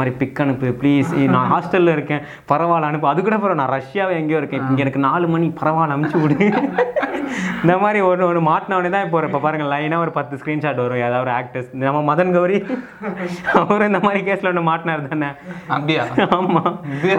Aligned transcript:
மாதிரி 0.00 0.12
பிக் 0.22 0.40
அனுப்பு 0.44 0.68
ப்ளீஸ் 0.80 1.10
நான் 1.34 1.50
ஹாஸ்டலில் 1.54 1.94
இருக்கேன். 1.96 2.22
பரவாயில்ல 2.52 2.90
அனுப்பு. 2.90 3.10
அது 3.12 3.20
கூட 3.26 3.36
பரவாயில்ல. 3.36 3.62
நான் 3.62 3.74
ரஷ்யாவே 3.78 4.14
எங்கேயோ 4.22 4.40
இருக்கேன். 4.42 4.64
இங்கே 4.70 4.84
எனக்கு 4.86 5.02
நாலு 5.08 5.26
மணி 5.34 5.48
பரவாயில்ல 5.62 5.96
அனுப்பிச்சு 5.96 6.22
விடு. 6.24 6.46
இந்த 7.62 7.74
மாதிரி 7.82 7.98
ஒன்று 8.08 8.26
ஒன்று 8.26 8.40
மாட்டினவனே 8.48 8.90
தான் 8.94 9.04
இப்போ 9.06 9.20
இப்போ 9.28 9.38
பாருங்கள் 9.44 9.70
லைனாக 9.72 10.04
ஒரு 10.04 10.12
பத்து 10.18 10.34
ஸ்க்ரீன்ஷாட் 10.40 10.80
வரும். 10.82 11.00
ஏதாவது 11.06 11.24
ஒரு 11.26 11.32
ஆக்டர்ஸ் 11.38 11.70
நம்ம 11.86 12.02
மதன் 12.10 12.32
கௌரி 12.36 12.58
அவரும் 13.60 13.88
இந்த 13.90 14.00
மாதிரி 14.04 14.20
கேஸில் 14.28 14.50
ஒன்று 14.50 14.62
மாட்டினார் 14.70 15.02
தானே? 15.14 15.30
அப்படியா? 15.74 16.04
ஆமாம் 16.36 16.76
இது 16.96 17.16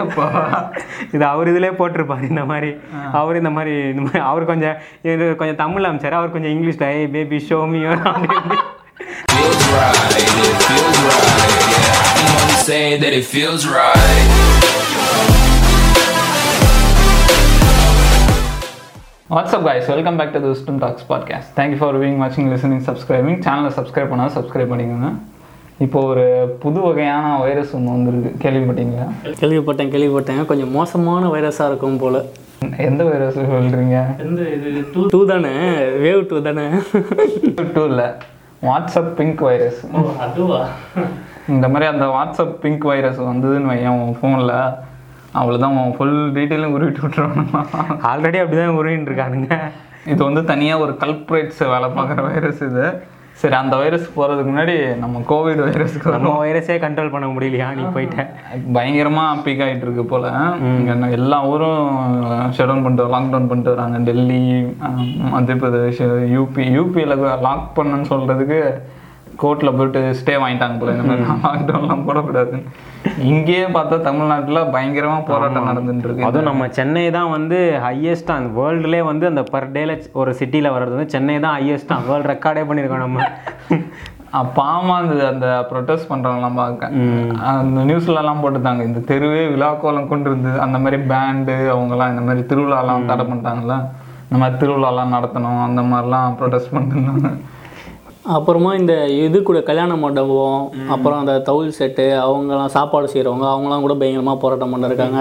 இது 1.14 1.24
அவர் 1.32 1.50
இதிலே 1.52 1.72
போட்டிருப்பாரு 1.80 2.30
இந்த 2.32 2.44
மாதிரி. 2.52 2.70
அவர் 3.20 3.40
இந்த 3.42 3.52
மாதிரி 3.58 3.74
இந்த 3.92 4.02
மாதிரி 4.06 4.24
அவர் 4.30 4.50
கொஞ்சம் 4.52 4.76
இது 5.14 5.26
கொஞ்சம் 5.42 5.60
தமிழ் 5.64 5.88
அமைச்சார். 5.90 6.18
அவர் 6.20 6.34
கொஞ்சம் 6.36 6.54
இங்கிலீஷில் 6.56 6.88
ஏய் 6.94 7.12
பேபி 7.16 7.40
ஷோமியோ 7.50 7.94
அப்படி 8.12 8.28
feels 12.68 12.76
right, 12.76 13.02
it 13.02 13.12
feels 13.12 13.12
right, 13.12 13.12
that 13.12 13.18
it 13.18 13.36
feels 13.36 13.66
right. 13.66 14.58
What's up 19.30 19.62
guys 19.62 19.86
welcome 19.86 20.16
back 20.16 20.32
to 20.32 20.52
Wisdom 20.52 20.78
Talks 20.78 21.02
podcast 21.08 21.58
thank you 21.58 21.76
for 21.76 22.00
viewing 22.00 22.12
வாட்சிங் 22.12 22.46
லிசனிங் 22.46 22.82
சப்ஸ்கிரைபிங் 22.86 23.40
சேனலை 23.40 23.70
சப்ஸ்கிரைப் 23.76 24.12
பண்ணால் 24.12 24.30
சப்ஸ்கிரைப் 24.34 24.72
பண்ணிக்கோங்க. 24.72 25.12
இப்போ 25.78 26.02
ஒரு 26.02 26.56
புது 26.60 26.80
வகையான 26.80 27.38
வைரஸ் 27.38 27.74
ஒன்று 27.74 27.90
வந்திருக்கு. 27.90 28.50
கேள்விப்பட்டீங்களா? 28.50 29.12
கேள்விப்பட்டேன் 29.24 29.90
கேள்விப்பட்டேன். 29.90 30.44
கொஞ்சம் 30.44 30.70
மோசமான 30.70 31.28
வைரஸாக 31.28 31.66
இருக்கும் 31.66 31.98
போல். 31.98 32.24
எந்த 32.76 33.04
வைரஸ் 33.04 33.38
சொல்கிறீங்க 33.38 34.18
எந்த 34.18 34.42
இது? 34.42 34.84
டூ 34.94 35.06
டூ 35.06 35.26
தானே? 35.26 35.48
வேவ் 35.78 36.26
டூ 36.26 36.42
தானே? 36.42 36.68
டூ 37.74 37.84
இல்லை. 37.84 38.04
வாட்ஸ்அப் 38.62 39.14
பிங்க் 39.14 39.40
வைரஸ் 39.40 39.80
அதுவா? 40.18 40.68
இந்த 41.56 41.66
மாதிரி 41.72 41.86
அந்த 41.92 42.06
வாட்ஸ்அப் 42.14 42.54
பிங்க் 42.62 42.86
வைரஸ் 42.90 43.20
வந்ததுன்னு 43.30 43.70
வையன் 43.72 43.98
உன் 44.04 44.16
ஃபோனில் 44.20 44.56
அவ்வளோதான் 45.40 45.76
உன் 45.82 45.94
ஃபுல் 45.98 46.18
டீட்டெயிலும் 46.38 46.74
உருவிட்டு 46.76 47.04
விட்டுருவானுமா 47.04 47.60
ஆல்ரெடி 48.10 48.38
அப்படி 48.42 48.58
தான் 48.60 48.78
உருவின்னு 48.80 49.08
இருக்கானுங்க. 49.10 49.56
இது 50.12 50.20
வந்து 50.28 50.42
தனியாக 50.50 50.82
ஒரு 50.84 50.92
கல்ப்ரேட்ஸ் 51.04 51.62
வேலை 51.74 51.88
பார்க்குற 51.96 52.20
வைரஸ் 52.26 52.60
இது. 52.70 52.84
சரி 53.40 53.56
அந்த 53.60 53.74
வைரஸ் 53.80 54.06
போகிறதுக்கு 54.14 54.50
முன்னாடி 54.52 54.74
நம்ம 55.02 55.20
கோவிட் 55.30 55.60
வைரஸ்க்கு 55.64 56.14
நம்ம 56.14 56.30
வைரஸே 56.44 56.76
கண்ட்ரோல் 56.84 57.12
பண்ண 57.14 57.26
முடியலையா? 57.34 57.68
நீ 57.78 57.82
போயிட்ட. 57.96 58.22
பயங்கரமாக 58.76 59.42
பீக் 59.44 59.62
ஆகிட்டு 59.66 59.86
இருக்கு 59.86 60.04
போல். 60.12 60.26
எல்லா 61.18 61.38
ஊரும் 61.52 61.82
ஷட் 62.56 62.68
டவுன் 62.70 62.84
பண்ணிட்டு 62.86 63.12
லாக்டவுன் 63.14 63.50
பண்ணிட்டு 63.50 63.74
வராங்க. 63.74 63.98
டெல்லி 64.08 64.42
மத்திய 65.34 65.56
பிரதேஷ் 65.64 66.02
யூபி 66.36 66.64
யூபியில் 66.78 67.16
லாக் 67.48 67.68
பண்ணுன்னு 67.78 68.10
சொல்கிறதுக்கு 68.12 68.60
கோர்ட்டில் 69.42 69.76
போயிட்டு 69.78 70.00
ஸ்டே 70.18 70.34
வாங்கிட்டாங்க 70.42 70.76
போல. 70.80 70.94
இந்த 70.96 71.06
மாதிரி 71.08 71.24
லாக்டவுன்லாம் 71.46 72.04
போடக்கூடாதுன்னு. 72.08 72.60
இங்கேயே 73.30 73.66
பார்த்தா 73.76 73.96
தமிழ்நாட்டில் 74.08 74.60
பயங்கரமாக 74.74 75.22
போராட்டம் 75.30 75.68
நடந்துட்டு 75.70 76.06
இருக்கு 76.06 76.26
அதுவும் 76.28 76.48
நம்ம 76.50 76.68
சென்னை 76.78 77.06
தான் 77.16 77.32
வந்து 77.36 77.58
ஹையஸ்ட்டாக 77.86 78.40
அந்த 78.40 78.52
வேர்ல்டுலே 78.60 79.00
வந்து 79.10 79.26
அந்த 79.32 79.42
பர் 79.54 79.72
டேல 79.76 79.96
ஒரு 80.20 80.32
சிட்டியில் 80.40 80.74
வர்றது 80.76 80.96
வந்து 80.96 81.14
சென்னை 81.16 81.36
தான் 81.46 81.56
ஹையஸ்ட்டாக 81.58 82.08
வேர்ல்டு 82.10 82.30
ரெக்கார்டே 82.34 82.64
பண்ணியிருக்கோம் 82.70 83.04
நம்ம. 83.06 83.26
பாவமா 84.56 84.94
இருந்தது 85.00 85.22
அந்த 85.32 85.46
ப்ரொட்டஸ்ட் 85.68 86.08
பண்றவங்கலாம் 86.10 86.58
பார்க்க. 86.62 86.90
அந்த 87.52 87.84
நியூஸ்லலாம் 87.90 88.42
போட்டுட்டாங்க. 88.42 88.82
இந்த 88.88 89.00
தெருவே 89.10 89.44
விழாக்கோலம் 89.52 90.10
கொண்டு 90.10 90.28
இருந்தது 90.30 90.58
அந்த 90.64 90.78
மாதிரி 90.84 90.98
பேண்டு 91.12 91.56
அவங்கலாம் 91.74 92.12
இந்த 92.14 92.24
மாதிரி 92.26 92.42
திருவிழாலாம் 92.50 93.08
தடை 93.10 93.24
பண்ணிட்டாங்கல்ல. 93.30 93.76
இந்த 94.26 94.38
மாதிரி 94.40 94.58
திருவிழாலாம் 94.62 95.14
நடத்தணும். 95.16 95.62
அந்த 95.68 95.82
மாதிரிலாம் 95.92 96.36
ப்ரொட்டஸ்ட் 96.40 96.74
பண்ணிருந்தாங்க 96.74 97.30
அப்புறமா 98.36 98.70
இந்த 98.78 98.94
இது 99.26 99.38
கூட 99.42 99.58
கல்யாண 99.68 99.92
மண்டபம் 100.02 100.62
அப்புறம் 100.94 101.20
அந்த 101.20 101.34
தவுல் 101.48 101.76
செட்டு 101.78 102.06
அவங்கலாம் 102.24 102.72
சாப்பாடு 102.76 103.06
செய்கிறவங்க 103.12 103.46
அவங்களாம் 103.52 103.84
கூட 103.86 103.94
பயங்கரமாக 104.00 104.38
போராட்டம் 104.42 104.72
பண்ணிருக்காங்க. 104.74 105.20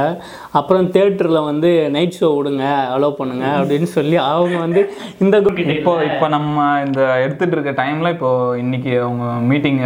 அப்புறம் 0.60 0.90
தேட்டரில் 0.96 1.48
வந்து 1.50 1.70
நைட் 1.96 2.18
ஷோ 2.20 2.30
விடுங்க 2.36 2.66
அலோவ் 2.96 3.20
பண்ணுங்க 3.20 3.46
அப்படின்னு 3.60 3.90
சொல்லி 3.98 4.18
அவங்க 4.32 4.58
வந்து 4.66 4.84
இந்த 5.26 5.36
இப்போ 5.78 5.94
இப்போ 6.10 6.28
நம்ம 6.36 6.68
இந்த 6.88 7.02
எடுத்துட்டு 7.26 7.56
இருக்க 7.58 7.74
டைம்ல 7.82 8.12
இப்போ 8.18 8.32
இன்னைக்கு 8.64 8.94
அவங்க 9.06 9.26
meeting 9.52 9.80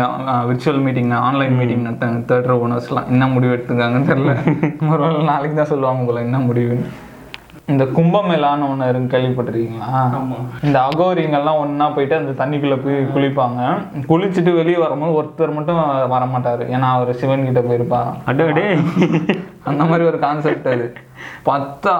virtual 0.50 0.84
meeting 0.88 1.14
online 1.28 1.58
meeting 1.62 1.86
நடத்தாங்க 1.88 2.20
theatre 2.32 2.60
ஓனர்ஸ்லாம் 2.64 3.10
என்ன 3.14 3.28
முடிவு 3.36 3.56
எடுத்துக்காங்கன்னு 3.58 4.12
தெரியல. 4.12 4.36
ஒரு 4.94 5.08
நாளைக்கு 5.32 5.56
தான் 5.56 5.72
சொல்லுவாங்க 5.72 6.04
போல 6.10 6.22
என்ன 6.28 6.40
முடிவுன்னு. 6.48 6.90
இந்த 7.68 7.84
கும்பமேளான்னு 7.98 8.68
ஒன்று 8.70 8.88
இருக்கு 8.90 9.12
கேள்விப்பட்டிருக்கீங்களா? 9.14 10.00
இந்த 10.64 10.78
அகோரிங்கெல்லாம் 10.88 11.60
ஒன்றா 11.64 11.90
போயிட்டு 11.90 12.16
அந்த 12.16 12.34
தண்ணிக்குள்ளே 12.42 12.78
போய் 12.84 12.98
குளிப்பாங்க. 13.16 13.60
குளிச்சுட்டு 14.10 14.52
வெளியே 14.56 14.78
வரும்போது 14.78 15.16
ஒருத்தர் 15.20 15.56
மட்டும் 15.58 15.80
வர 16.08 16.26
மாட்டாரு 16.34 16.66
ஏன்னா 16.76 16.88
அவர் 16.96 17.12
சிவன் 17.14 17.46
கிட்ட 17.46 17.62
போயிருப்பாராம் 17.62 18.18
அடோடே 18.32 18.66
அந்த 19.64 19.84
மாதிரி 19.84 20.06
ஒரு 20.06 20.20
கான்செப்ட் 20.20 20.68
அது. 20.68 20.94
பார்த்தா 21.46 21.96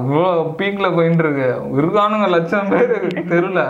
இவ்வளோ 0.00 0.32
பீக்ல 0.58 0.94
போயிட்டு 0.94 1.24
இருக்கு 1.24 1.48
இருக்கானுங்க 1.80 2.28
லட்சம் 2.36 2.68
பேர். 2.68 2.96
தெருல. 3.32 3.62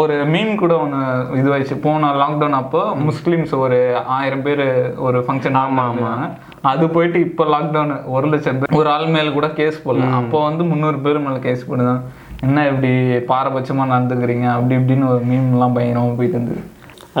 ஒரு 0.00 0.24
மீன் 0.26 0.56
கூட 0.56 0.78
ஒன்று 0.78 0.98
இதுவாயிடுச்சு. 1.40 1.76
போன 1.80 2.10
லாக்டவுன் 2.22 2.60
அப்போ 2.62 2.80
முஸ்லிம்ஸ் 3.08 3.54
ஒரு 3.58 3.78
ஆயிரம் 4.18 4.42
பேர் 4.42 4.66
ஒரு 4.96 5.20
ஃபங்க்ஷன் 5.28 5.54
ஆமாம் 5.54 6.24
அது 6.62 6.88
போயிட்டு 6.88 7.18
இப்போ 7.20 7.44
லாக்டவுன் 7.44 7.92
ஒரு 8.06 8.26
லட்சம் 8.28 8.58
பேர் 8.58 8.78
ஒரு 8.78 8.88
ஆள் 8.90 9.06
மேல 9.06 9.30
கூட 9.30 9.48
கேஸ் 9.48 9.88
போடல. 9.88 10.08
அப்போ 10.20 10.42
வந்து 10.42 10.64
முந்நூறு 10.64 10.98
பேர் 10.98 11.24
மேலே 11.26 11.38
கேஸ் 11.38 11.68
போடுதான் 11.70 12.00
என்ன 12.40 12.66
இப்படி 12.68 12.90
பாரபட்சமாக 13.30 13.92
நடந்துக்கிறீங்க? 13.94 14.46
அப்படி 14.56 14.74
இப்படின்னு 14.80 15.08
ஒரு 15.08 15.22
மீம்லாம் 15.30 15.76
பயங்கரமாக 15.76 16.16
போயிட்டு 16.18 16.36
இருந்தது. 16.38 16.62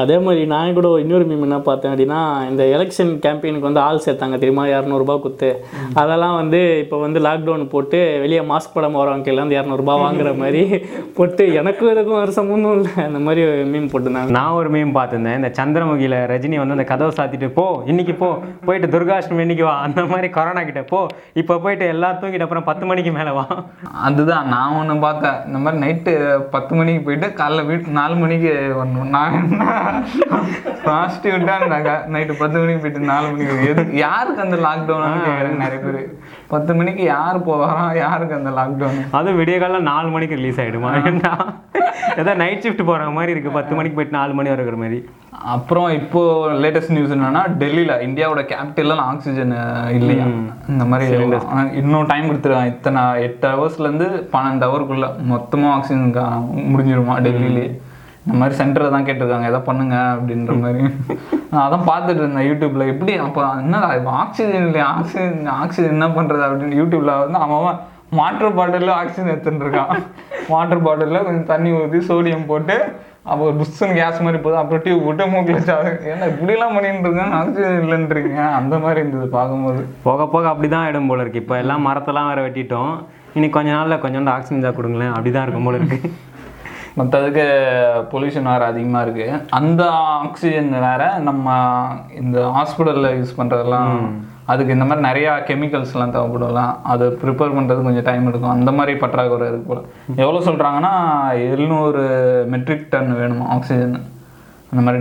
அதே 0.02 0.16
மாதிரி 0.24 0.42
நான் 0.52 0.74
கூட 0.78 0.88
இன்னொரு 1.02 1.24
மீம் 1.28 1.44
என்ன 1.46 1.58
பார்த்தேன் 1.68 1.92
அப்படின்னா 1.92 2.20
இந்த 2.50 2.62
எலெக்ஷன் 2.76 3.12
கேம்பெயினுக்கு 3.24 3.68
வந்து 3.68 3.82
ஆள் 3.86 4.02
சேர்த்தாங்க 4.06 4.36
தெரியுமா? 4.42 4.64
இரநூறுபா 4.74 5.14
குத்து. 5.24 5.50
அதெல்லாம் 6.02 6.36
வந்து 6.40 6.60
இப்போ 6.82 6.96
வந்து 7.04 7.20
லாக்டவுன் 7.26 7.64
போட்டு 7.74 8.00
வெளியே 8.24 8.42
மாஸ்க் 8.50 8.74
போடாமல் 8.76 9.00
வரவங்க 9.02 9.32
எல்லாம் 9.32 9.46
வந்து 9.46 9.58
இரநூறுபா 9.58 9.94
வாங்குற 10.04 10.32
மாதிரி 10.42 10.62
போட்டு 11.18 11.46
எனக்கும் 11.60 11.92
இதுக்கும் 11.94 12.20
ஒரு 12.24 12.34
சம்மந்தம் 12.38 12.76
இல்லை. 12.78 12.92
அந்த 13.08 13.20
மாதிரி 13.26 13.42
மீம் 13.72 13.90
போட்டுருந்தாங்க. 13.92 14.32
நான் 14.38 14.56
ஒரு 14.60 14.70
மீம் 14.76 14.94
பார்த்துருந்தேன். 14.98 15.38
இந்த 15.40 15.50
சந்திரமுகியில் 15.60 16.18
ரஜினி 16.32 16.58
வந்து 16.62 16.76
அந்த 16.78 16.86
கதவை 16.92 17.12
சாத்திட்டு 17.18 17.50
போ 17.58 17.66
இன்னைக்கு 17.92 18.16
போ 18.22 18.30
போயிட்டு 18.68 18.92
துர்காஷ்டமி 18.96 19.44
இன்னைக்கு 19.46 19.66
வா. 19.70 19.74
அந்த 19.88 20.06
மாதிரி 20.12 20.30
கொரோனா 20.38 20.64
கிட்ட 20.70 20.84
போ 20.92 21.00
இப்போ 21.42 21.56
போயிட்டு 21.66 21.86
எல்லா 21.94 22.10
தூங்கிட்ட 22.20 22.48
அப்புறம் 22.48 22.68
பத்து 22.70 22.86
மணிக்கு 22.92 23.12
மேலே 23.18 23.34
வா. 23.40 23.46
அதுதான் 24.08 24.48
நான் 24.54 24.76
ஒன்று 24.80 24.98
பார்த்தேன் 25.06 25.38
இந்த 25.48 25.60
மாதிரி 25.64 25.82
நைட்டு 25.84 26.14
பத்து 26.54 26.72
மணிக்கு 26.80 27.04
போயிட்டு 27.08 27.30
காலைல 27.42 27.66
வீட்டு 27.70 27.98
நாலு 28.00 28.16
மணிக்கு 28.24 28.52
வரணும். 28.80 29.12
நான் 29.16 29.36
பாசிட்டிவ் 30.86 31.34
விட்டாங்க 31.34 31.94
நைட்டு 32.14 32.34
பத்து 32.42 32.56
மணிக்கு 32.60 32.82
போயிட்டு 32.84 33.10
நாலு 33.12 33.26
மணிக்கு 33.32 33.68
எது 33.72 33.84
யாருக்கு 34.04 34.44
அந்த 34.46 34.58
லாக்டவுன் 34.66 35.24
கேட்குறாங்க 35.26 35.60
நிறைய 35.64 35.80
பேர். 35.84 36.00
பத்து 36.54 36.72
மணிக்கு 36.78 37.02
யார் 37.14 37.38
போவாரா 37.48 37.86
யாருக்கு 38.04 38.38
அந்த 38.40 38.50
லாக்டவுன் 38.58 39.00
அதுவும் 39.18 39.38
விடிய 39.42 39.58
காலம் 39.64 39.88
நாலு 39.92 40.10
மணிக்கு 40.16 40.38
ரிலீஸ் 40.40 40.60
ஆகிடுமா 40.64 40.92
ஏன்டா 41.10 41.32
ஏதோ 42.20 42.32
நைட் 42.42 42.62
ஷிஃப்ட் 42.64 42.88
போகிற 42.88 43.08
மாதிரி 43.16 43.32
இருக்குது 43.34 43.56
பத்து 43.56 43.72
மணிக்கு 43.78 43.96
போயிட்டு 43.96 44.18
நாலு 44.18 44.32
மணி 44.38 44.50
வரை 44.50 44.60
இருக்கிற 44.60 44.78
மாதிரி. 44.82 44.98
அப்புறம் 45.54 45.88
இப்போ 45.98 46.20
லேட்டஸ்ட் 46.62 46.94
நியூஸ் 46.94 47.12
என்னன்னா 47.16 47.42
டெல்லியில 47.60 47.92
இந்தியாவோட 48.06 48.42
கேபிட்டல்லாம் 48.52 49.02
ஆக்சிஜன் 49.10 49.52
இல்லையா? 49.98 50.24
இந்த 50.72 50.84
மாதிரி 50.90 51.04
இன்னும் 51.80 52.08
டைம் 52.12 52.28
கொடுத்துருக்காங்க. 52.30 52.72
இத்தனை 52.74 53.02
எட்டு 53.26 53.46
ஹவர்ஸ்ல 53.52 53.86
இருந்து 53.88 54.08
பன்னெண்டு 54.32 54.66
ஹவருக்குள்ள 54.68 55.08
மொத்தமா 55.32 55.68
ஆக்சிஜன் 55.76 56.16
முடிஞ்சிருமா 56.72 57.16
டெல்லியிலே? 57.26 57.66
இந்த 58.24 58.38
மாதிரி 58.38 58.54
சென்டரை 58.60 58.88
தான் 58.94 59.06
கேட்டிருக்காங்க 59.08 59.50
எதை 59.50 59.60
பண்ணுங்க 59.68 59.96
அப்படின்ற 60.14 60.54
மாதிரி. 60.62 60.80
நான் 61.52 61.64
அதான் 61.66 61.86
பார்த்துட்டு 61.90 62.22
இருந்தேன் 62.22 62.48
யூடியூப்ல 62.48 62.86
எப்படி 62.92 63.12
அப்போ 63.26 63.42
என்னடா 63.64 63.90
இப்போ 63.98 64.12
ஆக்சிஜன் 64.22 64.66
இல்லையா? 64.70 64.88
ஆக்சிஜன் 64.96 65.52
ஆக்சிஜன் 65.62 65.94
என்ன 65.96 66.08
பண்றது 66.18 66.44
அப்படின்னு 66.48 66.80
யூடியூப்ல 66.80 67.14
வந்து 67.24 67.40
அவன் 67.46 67.78
வாட்டர் 68.18 68.56
பாட்டிலில் 68.58 68.98
ஆக்சிஜன் 69.00 69.32
எடுத்துட்டு 69.32 69.64
இருக்கான். 69.66 69.90
வாட்டர் 70.54 70.84
பாட்டிலில் 70.86 71.24
கொஞ்சம் 71.26 71.50
தண்ணி 71.52 71.70
ஊற்றி 71.78 71.98
சோடியம் 72.10 72.48
போட்டு 72.50 72.76
அப்போ 73.32 73.46
புஷ்ஷன் 73.58 73.96
கேஸ் 73.96 74.22
மாதிரி 74.26 74.38
போதும். 74.44 74.60
அப்புறம் 74.60 74.82
டியூப் 74.84 75.06
விட்டு 75.06 75.24
மூக்கில் 75.32 75.66
சாது 75.70 75.90
ஏன்னா 76.10 76.26
இப்படிலாம் 76.32 76.74
பண்ணிட்டு 76.76 77.08
இருக்காங்க 77.08 77.34
ஆக்சிஜன் 77.40 77.80
இல்லைன்றீங்க. 77.82 78.38
அந்த 78.58 78.74
மாதிரி 78.84 79.00
இருந்தது 79.02 79.26
பார்க்கும்போது. 79.34 79.82
போக 80.06 80.26
போக 80.34 80.48
அப்படி 80.52 80.68
தான் 80.74 80.84
ஆயிடும் 80.84 81.10
போல 81.10 81.24
இருக்கு. 81.24 81.42
இப்போ 81.44 81.56
எல்லாம் 81.62 81.84
மரத்தெல்லாம் 81.88 82.30
வேற 82.30 82.42
வெட்டிட்டோம். 82.46 82.92
இனி 83.38 83.48
கொஞ்ச 83.56 83.70
நாளில் 83.76 84.02
கொஞ்சோண்டு 84.04 84.34
ஆக்சிஜன் 84.36 84.66
தான் 84.66 84.78
கொடுங்களேன். 84.78 85.12
அப்படி 85.16 85.32
தான் 85.34 85.44
இருக்கும் 85.46 85.68
போல 85.68 85.80
இருக்கு. 85.80 85.98
மற்றதுக்கு 86.96 87.44
பொல்யூஷன் 88.12 88.50
வேறு 88.52 88.64
அதிகமாக 88.70 89.04
இருக்குது 89.06 89.40
அந்த 89.58 89.82
ஆக்சிஜன் 90.22 90.70
வேற 90.86 91.02
நம்ம 91.28 91.46
இந்த 92.22 92.38
ஹாஸ்பிட்டலில் 92.56 93.16
யூஸ் 93.18 93.38
பண்ணுறதெல்லாம் 93.38 93.92
அதுக்கு 94.52 94.74
இந்த 94.74 94.84
மாதிரி 94.88 95.06
நிறையா 95.08 95.32
கெமிக்கல்ஸ்லாம் 95.48 96.12
தேவைப்படலாம் 96.14 96.74
அதை 96.92 97.06
ப்ரிப்பேர் 97.22 97.56
பண்ணுறது 97.56 97.86
கொஞ்சம் 97.86 98.06
டைம் 98.06 98.28
எடுக்கும். 98.28 98.54
அந்த 98.56 98.70
மாதிரி 98.72 98.92
பற்றாக்குறை 99.02 99.48
இருக்கு 99.48 99.66
போல். 99.70 99.82
எவ்வளோ 100.22 100.38
சொல்கிறாங்கன்னா 100.46 100.92
எழுநூறு 101.50 102.04
மெட்ரிக் 102.54 102.88
டன் 102.90 103.12
வேணும் 103.20 103.44
ஆக்சிஜன் 103.56 103.96
அந்த 104.70 104.80
மாதிரி 104.86 104.98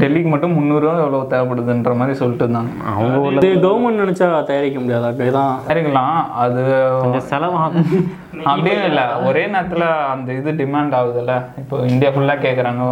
டெல்லிக்கு 0.00 0.30
மட்டும் 0.32 0.54
முந்நூறுரூவா 0.56 0.94
எவ்வளோ 1.02 1.20
தேவைப்படுதுன்ற 1.30 1.92
மாதிரி 1.96 2.14
சொல்லிட்டு 2.18 2.44
இருந்தாங்க. 2.46 2.72
அவங்க 2.90 3.30
இது 3.38 3.50
கவர்மெண்ட் 3.64 4.02
நினச்சா 4.02 4.26
தயாரிக்க 4.50 4.78
முடியாது 4.80 5.06
அதுதான் 5.10 5.54
சரிங்களா 5.68 6.02
அது 6.42 6.62
கொஞ்சம் 7.02 7.26
செலவாகும். 7.30 7.86
அப்படியும் 8.50 8.86
இல்லை. 8.90 9.04
ஒரே 9.28 9.44
நேரத்தில் 9.54 9.86
அந்த 10.12 10.28
இது 10.32 10.52
டிமாண்ட் 10.60 10.96
ஆகுதுல்ல. 10.98 11.32
இப்போ 11.62 11.78
இந்தியா 11.92 12.10
ஃபுல்லாக 12.14 12.44
கேட்குறாங்க 12.46 12.82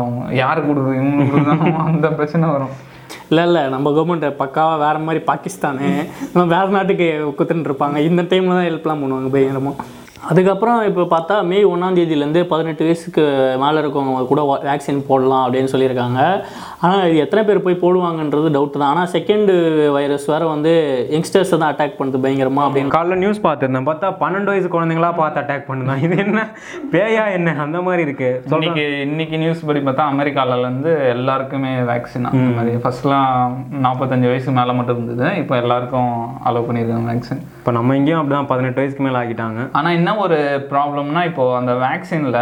யார் 0.43 0.67
கொடுக்குது 0.69 0.99
இவங்களுக்கு 1.01 1.35
கொடுக்குறாங்க 1.35 1.85
அந்த 1.91 2.09
பிரச்சனை 2.19 2.49
வரும். 2.55 2.75
இல்லை 3.31 3.45
இல்லை. 3.49 3.63
நம்ம 3.75 3.91
கவர்மெண்ட் 3.97 4.27
பக்காவாக 4.43 4.83
வேறு 4.85 5.07
மாதிரி 5.07 5.23
பாகிஸ்தானு 5.31 5.89
நம்ம 6.33 6.47
வேறு 6.55 6.77
நாட்டுக்கு 6.77 7.09
குத்துட்டு 7.39 7.71
இருப்பாங்க 7.71 7.99
இந்த 8.09 8.23
டைமில் 8.31 8.59
தான் 8.59 8.69
ஹெல்ப்லாம் 8.69 9.03
பண்ணுவாங்க 9.05 9.31
பயங்கரமாக 9.37 9.77
அதுக்கப்புறம் 10.31 10.79
இப்போ 10.89 11.03
பார்த்தா 11.13 11.35
மே 11.51 11.59
ஒன்றாம் 11.73 11.97
தேதியிலேருந்து 11.99 12.41
பதினெட்டு 12.53 12.83
வயசுக்கு 12.87 13.23
மேலே 13.63 13.79
இருக்கவங்க 13.83 14.23
கூட 14.31 14.41
வேக்சின் 14.69 15.03
போடலாம் 15.09 15.45
அப்படின்னு 15.45 15.73
சொல்லியிருக்காங்க. 15.73 16.21
ஆனால் 16.87 17.05
இது 17.11 17.23
எத்தனை 17.23 17.43
பேர் 17.47 17.63
போய் 17.65 17.81
போடுவாங்கன்றது 17.83 18.49
டவுட் 18.57 18.77
தான். 18.81 18.91
ஆனால் 18.93 19.09
செகண்ட் 19.15 19.51
வைரஸ் 19.95 20.27
வேறு 20.33 20.47
வந்து 20.53 20.73
யங்ஸ்டர்ஸை 21.15 21.57
தான் 21.63 21.71
அட்டாக் 21.73 21.97
பண்ணுது 22.01 22.19
பயங்கரமாக 22.25 22.67
அப்படின்னு. 22.69 22.93
காலைல 22.97 23.17
நியூஸ் 23.23 23.41
பார்த்துருந்தேன். 23.47 23.87
பார்த்தா 23.89 24.09
பன்னெண்டு 24.21 24.51
வயசு 24.53 24.69
குழந்தைங்களா 24.75 25.11
பார்த்து 25.21 25.41
அட்டாக் 25.43 25.67
பண்ணுதான் 25.71 26.03
இது 26.07 26.17
என்ன? 26.25 26.43
பேயா 26.93 27.25
என்ன? 27.39 27.55
அந்த 27.65 27.81
மாதிரி 27.87 28.05
இருக்கு. 28.07 28.29
இன்னைக்கு 28.53 28.85
இன்னைக்கு 29.07 29.41
நியூஸ் 29.45 29.65
படி 29.71 29.83
பார்த்தா 29.89 30.07
அமெரிக்கால 30.13 30.59
இருந்து 30.65 30.93
எல்லாருக்குமே 31.15 31.73
வேக்சின் 31.91 32.31
அந்த 32.31 32.53
மாதிரி. 32.59 32.75
ஃபர்ஸ்ட்லாம் 32.85 33.57
நாற்பத்தஞ்சு 33.87 34.31
வயசு 34.33 34.57
மேலே 34.61 34.77
மட்டும் 34.81 34.99
இருந்தது. 34.99 35.27
இப்போ 35.43 35.57
எல்லாருக்கும் 35.63 36.15
அலோவ் 36.51 36.69
பண்ணியிருக்காங்க 36.71 37.11
வேக்சின் 37.13 37.43
இப்போ 37.59 37.75
நம்ம 37.79 37.97
இங்கேயும் 38.01 38.21
அப்படிதான். 38.21 38.51
பதினெட்டு 38.53 38.83
வயசுக்கு 38.83 39.07
மேலே 39.09 39.21
ஆகிட்டாங்க. 39.23 39.67
ஆனால் 39.81 39.99
என்ன 39.99 40.17
ஒரு 40.27 40.39
ப்ராப்ளம்னா 40.71 41.25
இப்போ 41.33 41.45
அந்த 41.61 41.75
வேக்சினில் 41.85 42.41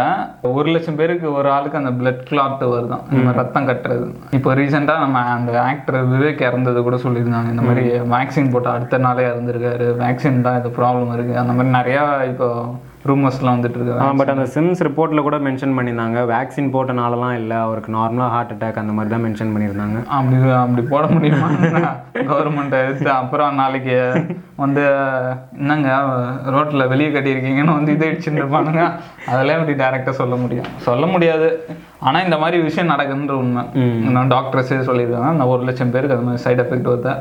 ஒரு 0.53 0.69
லட்சம் 0.77 1.01
பேருக்கு 1.01 1.27
ஒரு 1.39 1.49
ஆளுக்கு 1.57 1.81
அந்த 1.83 1.93
பிளட் 1.99 2.23
கிளாட் 2.31 2.63
வருதான். 2.75 3.03
இந்த 3.11 3.23
மாதிரி 3.25 3.41
ரத்தம் 3.43 3.69
கட்டுறது. 3.71 4.07
இப்போ 4.35 4.49
ரீசெண்டாக 4.53 5.03
நம்ம 5.03 5.19
அந்த 5.33 5.51
ஆக்டர் 5.61 5.97
விவேக் 6.11 6.41
இறந்தது 6.47 6.79
கூட 6.83 6.95
சொல்லியிருந்தாங்க. 7.03 7.49
இந்த 7.53 7.63
மாதிரி 7.67 7.83
வேக்சின் 8.13 8.51
போட்டு 8.53 8.69
அடுத்த 8.69 8.97
நாளே 8.97 9.23
இறந்துருக்காரு. 9.31 9.85
வேக்சின் 10.01 10.41
தான் 10.47 10.57
இது 10.59 10.69
ப்ராப்ளம் 10.79 11.13
இருக்குது 11.15 11.41
அந்த 11.43 11.53
மாதிரி 11.53 11.71
நிறையா 11.77 12.03
இப்போ 12.31 12.47
ரூமர்ஸ்லாம் 13.11 13.55
வந்துட்டு 13.55 13.77
இருக்கு. 13.79 14.15
பட் 14.19 14.31
அந்த 14.33 14.45
சிம்ஸ் 14.55 14.81
ரிப்போர்ட்டில் 14.87 15.25
கூட 15.27 15.37
மென்ஷன் 15.45 15.75
பண்ணியிருந்தாங்க. 15.77 16.19
வேக்சின் 16.33 16.71
போட்டனாலலாம் 16.75 17.33
இல்லை. 17.41 17.57
அவருக்கு 17.65 17.91
நார்மலாக 17.97 18.33
ஹார்ட் 18.35 18.53
அட்டாக் 18.55 18.81
அந்த 18.83 18.93
மாதிரி 18.97 19.13
தான் 19.13 19.25
மென்ஷன் 19.25 19.53
பண்ணியிருந்தாங்க. 19.55 19.99
அப்படி 20.17 20.51
அப்படி 20.63 20.83
போட 20.93 21.05
முடியுமா? 21.15 21.49
கவர்மெண்ட்டை 22.31 22.79
எடுத்து 22.85 23.09
அப்புறம் 23.21 23.59
நாளைக்கு 23.61 23.97
வந்து 24.63 24.85
என்னங்க 25.61 25.89
ரோட்டில் 26.55 26.89
வெளியே 26.93 27.09
கட்டியிருக்கீங்கன்னு 27.15 27.77
வந்து 27.79 27.93
இதை 27.97 28.07
அடிச்சுட்டு 28.11 28.41
இருப்பானுங்க. 28.43 28.83
அதெல்லாம் 29.31 29.57
எப்படி 29.59 29.77
டேரெக்டாக 29.83 30.15
சொல்ல 30.21 30.35
முடியும். 30.43 30.69
சொல்ல 30.87 31.05
முடியாது. 31.15 31.49
ஆனால் 32.07 32.25
இந்த 32.27 32.37
மாதிரி 32.43 32.57
விஷயம் 32.69 32.91
நடக்குதுன்ற 32.93 33.35
உண்மை. 33.43 33.63
டாக்டர்ஸே 34.35 34.79
சொல்லியிருக்காங்க. 34.89 35.33
இந்த 35.35 35.47
ஒரு 35.55 35.63
லட்சம் 35.69 35.91
பேருக்கு 35.95 36.17
அது 36.17 36.25
மாதிரி 36.29 36.43
சைடு 36.45 36.63
எஃபெக்ட் 36.65 36.89
வருது 36.93 37.13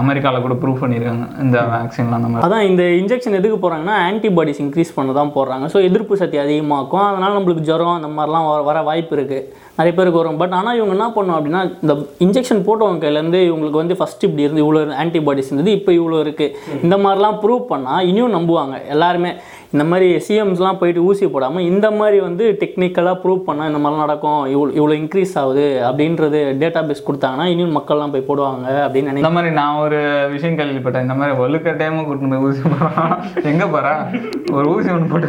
அமெரிக்காவில் 0.00 0.44
கூட 0.46 0.54
ப்ரூவ் 0.62 0.80
பண்ணியிருக்காங்க. 0.82 1.26
இந்த 1.44 1.58
வேக்சின்லாம் 1.72 2.18
அந்த 2.20 2.30
மாதிரி. 2.30 2.44
அதான் 2.46 2.66
இந்த 2.70 2.82
இன்ஜெக்ஷன் 3.00 3.38
எதுக்கு 3.40 3.58
போகிறாங்கன்னா 3.62 3.96
ஆன்டிபாடிஸ் 4.08 4.60
இன்க்ரீஸ் 4.64 4.94
பண்ண 4.96 5.14
தான் 5.20 5.32
போடுறாங்க. 5.36 5.66
ஸோ 5.74 5.80
எதிர்ப்பு 5.88 6.20
சக்தி 6.22 6.38
அதிகமாக்கும். 6.44 7.06
அதனால் 7.10 7.36
நம்மளுக்கு 7.38 7.66
ஜுரம் 7.70 7.96
அந்த 7.98 8.10
மாதிரிலாம் 8.16 8.48
வர 8.50 8.60
வர 8.68 8.82
வாய்ப்பு 8.88 9.14
இருக்குது 9.18 9.44
நிறைய 9.78 9.92
பேருக்கு 9.96 10.20
வரும். 10.20 10.38
பட் 10.40 10.54
ஆனால் 10.58 10.76
இவங்க 10.78 10.94
என்ன 10.96 11.08
பண்ணும் 11.16 11.36
அப்படின்னா 11.38 11.60
இந்த 11.82 11.94
இன்ஜெக்ஷன் 12.26 12.64
போட்டவங்க 12.68 13.02
கையிலேருந்து 13.04 13.40
இவங்களுக்கு 13.48 13.82
வந்து 13.82 13.96
ஃபஸ்ட் 14.00 14.26
இப்படி 14.28 14.46
இருந்து 14.46 14.64
இவ்வளோ 14.64 14.80
ஆன்டிபாடிஸ் 15.04 15.50
இருந்தது 15.50 15.76
இப்போ 15.78 15.92
இவ்வளோ 16.00 16.18
இருக்குது 16.24 16.80
இந்த 16.86 16.98
மாதிரிலாம் 17.04 17.38
ப்ரூவ் 17.44 17.62
பண்ணால் 17.72 18.06
இனியும் 18.10 18.36
நம்புவாங்க. 18.38 18.76
எல்லாருமே 18.96 19.32
இந்த 19.74 19.84
மாதிரி 19.88 20.06
சிஎம்ஸ்லாம் 20.26 20.78
போயிட்டு 20.80 21.00
ஊசி 21.08 21.24
போடாமல் 21.32 21.66
இந்த 21.70 21.86
மாதிரி 21.98 22.18
வந்து 22.26 22.44
டெக்னிக்கலாக 22.60 23.16
ப்ரூவ் 23.22 23.40
பண்ணால் 23.48 23.68
இந்த 23.70 23.80
மாதிரிலாம் 23.82 24.04
நடக்கும் 24.04 24.40
இவ்வளோ 24.52 24.70
இவ்வளோ 24.78 24.94
இன்க்ரீஸ் 25.00 25.34
ஆகுது 25.40 25.66
அப்படின்றது 25.88 26.38
டேட்டா 26.62 26.82
பேஸ் 26.88 27.06
கொடுத்தாங்கன்னா 27.08 27.48
இனியும் 27.54 27.76
மக்கள்லாம் 27.78 28.14
போய் 28.14 28.28
போடுவாங்க 28.30 28.66
அப்படின்னு 28.84 29.10
நினைக்கிறேன். 29.10 29.24
இந்த 29.24 29.34
மாதிரி 29.36 29.50
நான் 29.60 29.82
ஒரு 29.86 29.98
விஷயம் 30.34 30.58
கேள்விப்பட்டேன். 30.60 31.06
இந்த 31.06 31.16
மாதிரி 31.20 31.36
வலுக்கட்டாயமாக 31.42 32.06
கூட்டிட்டு 32.06 32.32
போய் 32.34 32.46
ஊசி 32.48 32.62
போடுறான் 32.68 33.12
எங்க 33.52 33.66
போறா? 33.74 33.92
ஒரு 34.58 34.68
ஊசி 34.76 34.90
ஒன்று 34.96 35.12
போட்டு 35.12 35.28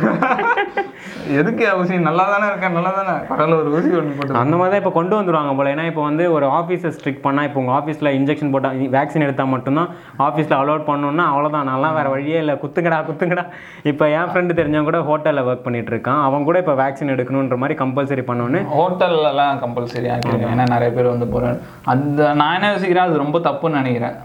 எதுக்கு 1.39 1.63
ஊசி? 1.79 1.95
நல்லா 2.07 2.23
தானே 2.31 2.45
இருக்கேன் 2.51 2.75
நல்லா 2.77 2.91
தானே 2.97 3.11
பரவாயில்ல 3.29 3.57
ஒரு 3.61 3.69
ஊசி 3.77 3.89
ஒன்று 3.99 4.15
போட்டு 4.19 4.39
அந்த 4.43 4.55
மாதிரி 4.59 4.71
தான் 4.73 4.81
இப்போ 4.81 4.93
கொண்டு 4.97 5.13
வந்துருவாங்க 5.17 5.51
போல. 5.57 5.73
ஏன்னா 5.75 5.85
இப்போ 5.89 6.03
வந்து 6.07 6.23
ஒரு 6.35 6.45
ஆஃபீஸை 6.59 6.89
ஸ்ட்ரிக் 6.95 7.21
பண்ணால் 7.25 7.47
இப்போ 7.49 7.59
உங்கள் 7.61 7.75
ஆஃபீஸில் 7.79 8.11
இன்ஜெக்ஷன் 8.19 8.53
போட்டால் 8.53 8.79
வேக்சின் 8.95 9.25
எடுத்தால் 9.27 9.51
மட்டும்தான் 9.55 9.91
ஆஃபீஸில் 10.27 10.57
அலோட் 10.61 10.87
பண்ணணும்னா 10.89 11.25
அவ்வளோதான் 11.33 11.69
நல்லா 11.73 11.91
வேறு 11.97 12.13
வழியே 12.15 12.39
இல்லை. 12.43 12.55
குத்துங்கடா 12.63 12.99
குத்துங்கடா. 13.09 13.45
இப்போ 13.91 14.07
என் 14.29 14.33
ஃப்ரெண்டு 14.35 14.57
தெரிஞ்சவங்க 14.57 14.89
கூட 14.89 14.99
ஹோட்டலில் 15.07 15.45
ஒர்க் 15.49 15.63
பண்ணிட்டு 15.65 15.91
இருக்கான் 15.93 16.19
அவன் 16.25 16.45
கூட 16.47 16.57
இப்போ 16.63 16.73
வேக்சின் 16.81 17.13
எடுக்கணுன்ற 17.13 17.55
மாதிரி 17.61 17.75
கம்பல்சரி 17.79 18.23
பண்ணோன்னு 18.27 18.59
ஹோட்டல்லலாம் 18.79 19.61
கம்பல்சரி 19.63 20.09
ஆக்கிருக்கேன் 20.15 20.51
ஏன்னா 20.55 20.65
நிறைய 20.73 20.89
பேர் 20.97 21.13
வந்து 21.13 21.27
போகிறேன் 21.33 21.57
அந்த 21.93 22.27
நான் 22.41 22.55
என்ன 22.57 22.69
யோசிக்கிறேன் 22.73 23.07
அது 23.07 23.23
ரொம்ப 23.23 23.39
தப்புன்னு 23.47 23.79
நினைக்கிறேன். 23.81 24.15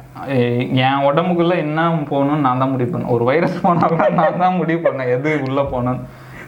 என் 0.88 1.06
உடம்புக்குள்ள 1.10 1.56
என்ன 1.64 1.86
போகணும்னு 2.12 2.46
நான் 2.48 2.62
தான் 2.64 2.74
முடிவு 2.74 2.92
பண்ணேன் 2.92 3.14
ஒரு 3.16 3.24
வைரஸ் 3.30 3.56
போனாலும் 3.64 4.20
நான் 4.20 4.42
தான் 4.44 4.60
முடிவு 4.60 4.82
பண்ணேன். 4.86 5.10
எது 5.16 5.32
உள்ளே 5.48 5.64
போகணும்? 5.72 6.02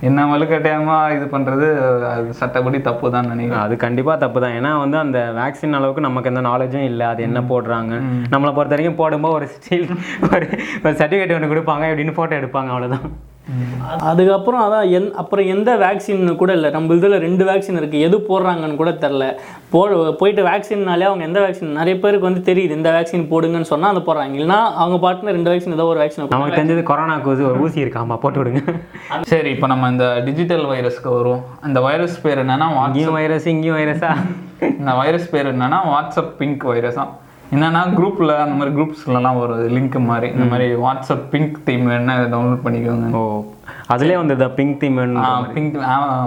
என்ன 0.06 0.24
வலுக்கட்டாயமா 0.30 0.96
இது 1.16 1.26
பண்றது? 1.34 1.68
அது 2.14 2.34
சட்டப்படி 2.40 2.78
தப்பு 2.88 3.06
தான் 3.14 3.30
நினைக்கிறேன். 3.32 3.62
அது 3.66 3.74
கண்டிப்பாக 3.84 4.16
தப்பு 4.24 4.38
தான் 4.44 4.56
ஏன்னா 4.58 4.72
வந்து 4.82 4.98
அந்த 5.04 5.18
வேக்சின் 5.38 5.78
அளவுக்கு 5.78 6.06
நமக்கு 6.06 6.30
எந்த 6.32 6.42
நாலேஜும் 6.48 6.88
இல்லை. 6.90 7.06
அது 7.12 7.22
என்ன 7.28 7.42
போடுறாங்க? 7.52 7.94
நம்மளை 8.34 8.52
பொறுத்த 8.58 8.76
வரைக்கும் 8.76 9.00
போடும்போது 9.00 9.36
ஒரு 9.38 9.48
ஸ்டீல் 9.54 9.88
ஒரு 10.32 10.46
சர்டிஃபிகேட் 11.00 11.34
ஒன்று 11.38 11.52
கொடுப்பாங்க. 11.54 11.86
இப்படின்னு 11.90 12.16
ஃபோட்டோ 12.18 12.36
எடுப்பாங்க. 12.40 12.70
அவ்வளோதான் 12.74 13.06
அதுக்கப்புறம் 14.08 14.62
அதான் 14.64 14.86
எந் 14.98 15.06
அப்புறம் 15.20 15.48
எந்த 15.54 15.70
வேக்சின் 15.82 16.22
கூட 16.40 16.50
இல்லை. 16.58 16.68
நம்ம 16.76 16.94
இதில் 16.98 17.16
ரெண்டு 17.24 17.44
வேக்சின் 17.48 17.78
இருக்குது 17.80 18.04
எது 18.06 18.16
போடுறாங்கன்னு 18.28 18.78
கூட 18.80 18.92
தெரில 19.04 19.24
போ 19.72 19.80
போயிட்டு 20.20 20.42
வேக்சின்னாலே 20.48 21.06
அவங்க 21.10 21.24
எந்த 21.28 21.40
வேக்சின் 21.44 21.76
நிறைய 21.80 21.94
பேருக்கு 22.04 22.28
வந்து 22.28 22.42
தெரியுது. 22.48 22.78
இந்த 22.78 22.90
வேக்சின் 22.96 23.28
போடுங்கன்னு 23.32 23.70
சொன்னால் 23.72 23.92
அதை 23.94 24.02
போடுறாங்க. 24.08 24.34
இல்லைன்னா 24.38 24.58
அவங்க 24.82 24.98
பாட்டுன்னு 25.04 25.36
ரெண்டு 25.36 25.52
வேக்சின் 25.52 25.76
ஏதோ 25.78 25.86
ஒரு 25.92 26.00
வேக்சின் 26.02 26.24
நமக்கு 26.34 26.58
தெரிஞ்சது 26.58 26.84
கொரோனாக்கு 26.90 27.30
ஊசி 27.34 27.46
ஒரு 27.50 27.60
ஊசி 27.66 27.84
இருக்காமா 27.84 28.16
போட்டு 28.24 28.40
விடுங்க. 28.42 28.62
சரி 29.32 29.52
இப்போ 29.56 29.68
நம்ம 29.72 29.90
இந்த 29.94 30.08
டிஜிட்டல் 30.28 30.66
வைரஸ்க்கு 30.72 31.12
வருவோம். 31.18 31.44
அந்த 31.68 31.80
வைரஸ் 31.88 32.16
பேர் 32.24 32.42
என்னன்னா 32.44 32.68
வாட்ஸ்அப். 32.78 32.96
இங்கேயும் 32.96 33.18
வைரஸ் 33.20 33.46
இங்கேயும் 33.54 33.78
வைரஸா 33.80 34.10
இந்த 34.80 34.94
வைரஸ் 35.02 35.30
பேர் 35.34 35.52
என்னன்னா 35.54 35.80
வாட்ஸ்அப் 35.92 36.34
பிங்க் 36.42 36.66
வைரஸா 36.72 37.06
என்னன்னா 37.54 37.80
குரூப்ல 37.98 38.30
அந்த 38.44 38.54
மாதிரி 38.58 38.72
குரூப்ஸ்லலாம் 38.76 39.38
வருது 39.42 39.66
லிங்க் 39.74 39.98
மாதிரி 40.08 40.28
இந்த 40.34 40.46
மாதிரி 40.52 40.66
வாட்ஸ்அப் 40.84 41.26
பிங்க் 41.32 41.58
தீம் 41.66 41.84
வேணா 41.90 42.14
டவுன்லோட் 42.32 42.64
பண்ணிக்கோங்க. 42.64 43.08
ஓ 43.18 43.20
அதுலேயே 43.94 44.16
வந்து 44.22 44.48
pink 44.58 44.78
theme 44.80 44.98
pink 45.56 45.76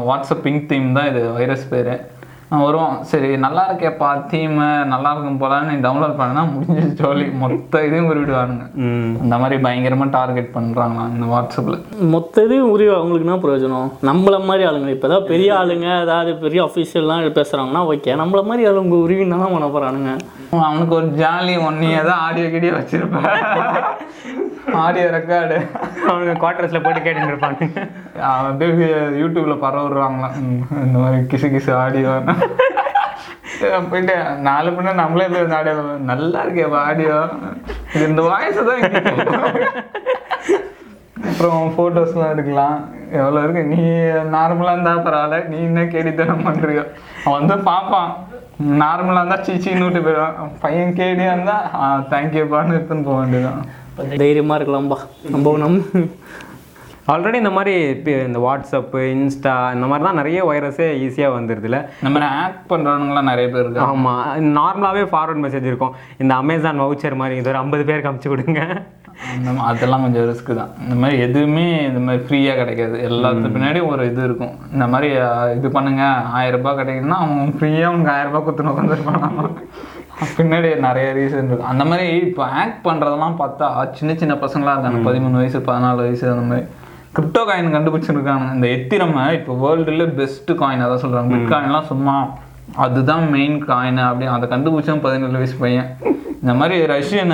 WhatsApp 0.09 0.43
pink 0.45 0.65
theme 0.71 0.87
தான் 0.97 1.09
இது 1.11 1.21
வைரஸ் 1.39 1.67
பேர். 1.73 1.91
வரும் 2.51 2.93
சரி 3.09 3.27
நல்லா 3.41 3.63
இருக்கேப்பா 3.67 4.07
தீம் 4.29 4.55
நல்லா 4.91 5.09
இருக்கும் 5.11 5.39
போலான்னு 5.41 5.69
நீ 5.69 5.81
டவுன்லோட் 5.83 6.15
பண்ணா 6.19 6.41
முடிஞ்சு 6.47 6.83
ஜோலி. 6.99 7.25
மொத்த 7.41 7.81
இதையும் 7.87 8.07
உருவிடுவானுங்க 8.09 8.65
ம். 8.85 9.11
இந்த 9.23 9.35
மாதிரி 9.41 9.57
பயங்கரமா 9.65 10.05
டார்கெட் 10.15 10.49
பண்றாங்களாம் 10.55 11.11
இந்த 11.13 11.27
வாட்ஸ்அப்ல? 11.31 11.77
மொத்த 12.13 12.45
இதையும் 12.47 12.71
உரிய 12.73 12.95
அவங்களுக்கு 12.95 13.27
என்ன 13.27 13.37
பிரயோஜனம்? 13.43 13.91
நம்மள 14.09 14.39
மாதிரி 14.47 14.65
ஆளுங்க 14.69 14.89
இப்போ 14.95 15.09
தான் 15.13 15.27
பெரிய 15.29 15.51
ஆளுங்க 15.59 15.89
அதாவது 16.01 16.33
பெரிய 16.43 16.61
அஃபீஷியல்லாம் 16.65 17.07
பேசுகிறாங்கன்னா 17.37 17.83
ஓகே 17.91 18.17
நம்மள 18.21 18.41
மாதிரி 18.49 18.67
ஆளுங்க 18.69 18.97
உருவினா 19.03 19.39
தான் 19.43 19.55
பண்ண 19.55 19.69
போகிறானுங்க 19.69 20.11
அவனுக்கு 20.65 20.95
ஒரு 20.99 21.09
ஜாலி 21.19 21.55
ஒன் 21.65 21.81
இயர் 21.87 22.09
தான் 22.09 22.23
ஆடியோ 22.25 22.47
கிடியோ 22.51 22.73
வச்சிருப்பேன். 22.77 23.27
ஆடியோ 24.85 25.07
ரெக்கார்டு 25.17 25.57
அவனுங்க 26.07 26.35
குவார்டர்ஸில் 26.41 26.83
போட்டு 26.85 27.01
கேட்டுட்டு 27.05 27.31
இருப்பாங்க 27.33 27.59
அப்படியே 28.49 28.89
யூடியூப்ல 29.21 29.55
பரவுறாங்களாம். 29.65 30.37
இந்த 30.85 30.97
மாதிரி 31.03 31.19
கிசு 31.31 31.49
கிசு 31.55 31.71
ஆடியோ 31.83 32.13
போயிட்டு 33.91 34.15
நாலு 34.47 34.69
பண்ண 34.75 34.91
நம்மளே 35.01 35.27
போய் 35.31 35.57
ஆடியோ 35.59 35.75
நல்லா 36.11 36.39
இருக்கே 36.45 36.65
ஆடியோ 36.87 37.17
இது 37.93 38.03
இந்த 38.11 38.23
வாய்ஸ் 38.31 38.59
தான். 38.69 38.85
அப்புறம் 41.29 41.61
ஃபோட்டோஸ்லாம் 41.75 42.31
எடுக்கலாம். 42.33 42.77
எவ்வளோ 43.17 43.41
இருக்கு? 43.43 43.61
நீ 43.73 43.81
நார்மலாக 44.35 44.73
இருந்தா 44.75 44.93
பரவாயில்ல. 45.07 45.37
நீ 45.51 45.57
என்ன 45.67 45.83
கேடித்தனம் 45.93 46.45
பண்ணுறியோ 46.47 46.83
அவன் 47.23 47.37
வந்து 47.39 47.57
பார்ப்பான். 47.69 48.11
நார்மலாக 48.83 49.21
இருந்தால் 49.21 49.45
சீச்சின்னு 49.47 49.85
விட்டு 49.85 50.01
போயிடுவான். 50.05 50.37
பையன் 50.63 50.97
கேடியாக 50.99 51.35
இருந்தால் 51.35 52.05
தேங்க்யூப்பான்னு 52.13 52.75
எடுத்துன்னு 52.77 53.07
போக 53.09 53.17
வேண்டியதான் 53.21 53.61
தைரியமாக 54.21 54.57
இருக்கலாம்பா. 54.59 54.99
நம்ம 55.33 55.57
நம்ம 55.63 56.03
ஆல்ரெடி 57.11 57.37
இந்த 57.41 57.51
மாதிரி 57.55 57.73
இந்த 58.27 58.39
வாட்ஸ்அப்பு 58.45 58.99
இன்ஸ்டா 59.13 59.53
இந்த 59.75 59.85
மாதிரி 59.89 60.03
தான் 60.07 60.19
நிறைய 60.19 60.39
வைரஸே 60.49 60.87
ஈஸியாக 61.05 61.35
வந்துடுதுல 61.37 61.77
இந்த 62.01 62.09
மாதிரி 62.13 62.27
ஆக்ட் 62.41 62.67
பண்ணுறவங்களாம் 62.71 63.29
நிறைய 63.31 63.47
பேர் 63.53 63.63
இருக்காங்க. 63.63 63.93
ஆமாம் 63.93 64.51
நார்மலாகவே 64.57 65.03
ஃபார்வர்ட் 65.13 65.43
மெசேஜ் 65.45 65.69
இருக்கும். 65.71 65.95
இந்த 66.23 66.33
அமேசான் 66.41 66.83
வவுச்சர் 66.83 67.19
மாதிரி 67.21 67.39
இது 67.41 67.51
ஒரு 67.53 67.61
ஐம்பது 67.63 67.85
பேருக்கு 67.89 68.11
அமுச்சு 68.11 68.33
கொடுங்க 68.33 68.61
அதெல்லாம் 69.69 70.03
கொஞ்சம் 70.03 70.27
ரிஸ்க் 70.27 70.51
தான். 70.59 70.73
இந்த 70.83 70.95
மாதிரி 70.99 71.15
எதுவுமே 71.25 71.65
இந்த 71.87 72.01
மாதிரி 72.05 72.21
ஃப்ரீயாக 72.27 72.59
கிடைக்காது. 72.61 72.97
எல்லாத்துக்கு 73.07 73.55
பின்னாடி 73.55 73.79
ஒரு 73.91 74.03
இது 74.11 74.21
இருக்கும். 74.27 74.53
இந்த 74.75 74.85
மாதிரி 74.93 75.09
இது 75.57 75.69
பண்ணுங்க. 75.77 76.03
ஆயிரம் 76.39 76.59
ரூபாய் 76.59 76.79
கிடைக்குதுன்னா 76.79 77.17
அவன் 77.23 77.55
ஃப்ரீயாக 77.57 77.93
உனக்கு 77.95 78.13
ஆயிரம் 78.15 78.31
ரூபாய் 78.31 78.45
கொடுத்துன்னு 78.47 78.73
உட்காந்துருப்பான் 78.75 79.25
பின்னாடி 80.37 80.69
நிறைய 80.87 81.07
ரீசன் 81.17 81.47
இருக்கும் 81.49 81.71
அந்த 81.73 81.83
மாதிரி 81.89 82.07
இப்போ 82.27 82.43
ஆக்ட் 82.61 82.81
பண்ணுறதெல்லாம் 82.87 83.37
பார்த்தா 83.41 83.67
சின்ன 83.97 84.11
சின்ன 84.21 84.33
பசங்களாக 84.43 84.75
இருக்காங்க. 84.75 85.01
பதிமூணு 85.07 85.37
வயசு 85.41 85.59
பதினாலு 85.69 86.01
வயசு 86.05 86.25
அந்த 86.33 86.45
மாதிரி. 86.49 86.65
கிரிப்டோ 87.17 87.41
காயின் 87.49 87.75
கண்டுபிடிச்சிருக்காங்க. 87.75 88.47
இந்த 88.55 88.67
எத்திரம் 88.75 89.15
இப்போ 89.37 89.53
வேர்ல்டுல 89.63 90.05
பெஸ்ட் 90.19 90.51
காயின் 90.61 90.83
அதான் 90.85 91.03
சொல்கிறாங்க 91.03 91.31
பிட் 91.35 91.51
காயின்லாம் 91.53 91.89
சும்மா 91.91 92.15
அதுதான் 92.85 93.23
மெயின் 93.35 93.57
காயின் 93.69 93.99
அப்படி 94.07 94.25
அதை 94.35 94.47
கண்டுபிடிச்சவன் 94.53 95.05
பதினேழு 95.05 95.39
வயசு 95.41 95.55
பையன். 95.63 95.89
இந்த 96.41 96.53
மாதிரி 96.59 96.75
ரஷ்யன் 96.91 97.33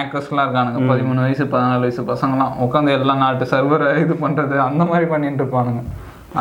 ஆக்டர்ஸ்லாம் 0.00 0.44
இருக்கானுங்க. 0.46 0.80
பதிமூணு 0.92 1.20
வயசு 1.26 1.44
பதினாலு 1.54 1.84
வயசு 1.86 2.02
பசங்களாம் 2.12 2.54
உட்காந்து 2.66 2.96
எல்லா 2.98 3.14
நாட்டு 3.22 3.46
சர்வரை 3.52 3.90
இது 4.04 4.14
பண்ணுறது 4.24 4.56
அந்த 4.68 4.82
மாதிரி 4.90 5.08
பண்ணிட்டு 5.12 5.42
இருப்பானுங்க. 5.42 5.82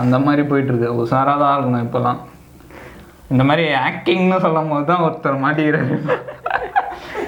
அந்த 0.02 0.16
மாதிரி 0.26 0.44
போயிட்டு 0.52 0.72
இருக்கு. 0.72 0.96
உஷாராக 1.04 1.40
தான் 1.44 1.56
இருக்கணும் 1.58 1.86
இப்போலாம் 1.88 2.20
இந்த 3.34 3.44
மாதிரி 3.48 3.64
ஆக்டிங்னு 3.88 4.38
சொல்லும் 4.46 4.72
போது 4.74 4.86
தான் 4.92 5.04
ஒருத்தர் 5.08 5.44
மாட்டிக்கிறாரு. 5.44 5.96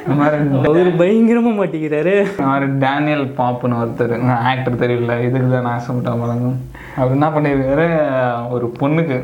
இந்த 0.03 0.15
மாதிரி 0.20 0.38
அவர் 0.70 0.89
பயங்கரமா 1.01 1.51
மாட்டிக்கிறாரு. 1.60 2.13
மாதிரி 2.48 2.67
டேனியல் 2.84 3.25
பாப்புன்னு 3.39 3.79
ஒருத்தர் 3.81 4.13
ஆக்டர் 4.51 4.81
தெரியல 4.84 5.15
இதுக்கு 5.27 5.50
தான் 5.50 5.65
நான் 5.67 5.75
ஆசைப்பட்டேன் 5.77 6.24
பழங்கும் 6.24 6.58
அவர் 7.00 7.15
என்ன 7.17 7.27
பண்ணியிருக்காரு 7.36 7.88
ஒரு 8.55 8.67
பொண்ணுக்கு 8.79 9.17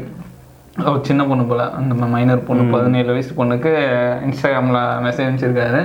ஒரு 0.90 1.00
சின்ன 1.08 1.22
பொண்ணு 1.30 1.44
போல 1.52 1.64
அந்த 1.78 1.94
மைனர் 2.16 2.48
பொண்ணு 2.50 2.64
பதினேழு 2.76 3.10
வயசு 3.14 3.32
பொண்ணுக்கு 3.40 3.72
இன்ஸ்டாகிராமில் 4.28 4.82
மெசேஜ் 5.06 5.28
அனுப்பிச்சிருக்காரு. 5.28 5.82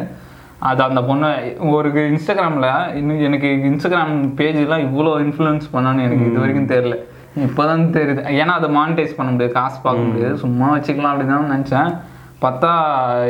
அது 0.70 0.80
அந்த 0.88 1.00
பொண்ணு 1.08 1.28
ஒரு 1.76 1.88
இன்ஸ்டாகிராமில் 2.10 2.68
இன்னும் 2.98 3.24
எனக்கு 3.28 3.48
இன்ஸ்டாகிராம் 3.70 4.12
பேஜெலாம் 4.40 4.84
இவ்வளோ 4.88 5.14
இன்ஃப்ளூயன்ஸ் 5.24 5.72
பண்ணான்னு 5.76 6.06
எனக்கு 6.08 6.28
இது 6.30 6.42
வரைக்கும் 6.42 6.70
தெரியல. 6.74 6.98
இப்போதான் 7.36 7.84
தெரியுது. 7.96 8.22
ஏன்னா 8.40 8.54
அதை 8.58 8.68
மானிட்டைஸ் 8.76 9.16
பண்ண 9.16 9.32
முடியாது. 9.32 9.52
காசு 9.52 9.80
பார்க்க 9.82 10.02
முடியாது. 10.02 10.36
சும்மா 10.36 10.76
வச்சுக்கலாம் 10.76 11.12
அப்படின்னு 11.12 11.34
தான் 11.34 11.52
நினச்சேன். 11.52 11.96
பார்த்தா 12.42 12.70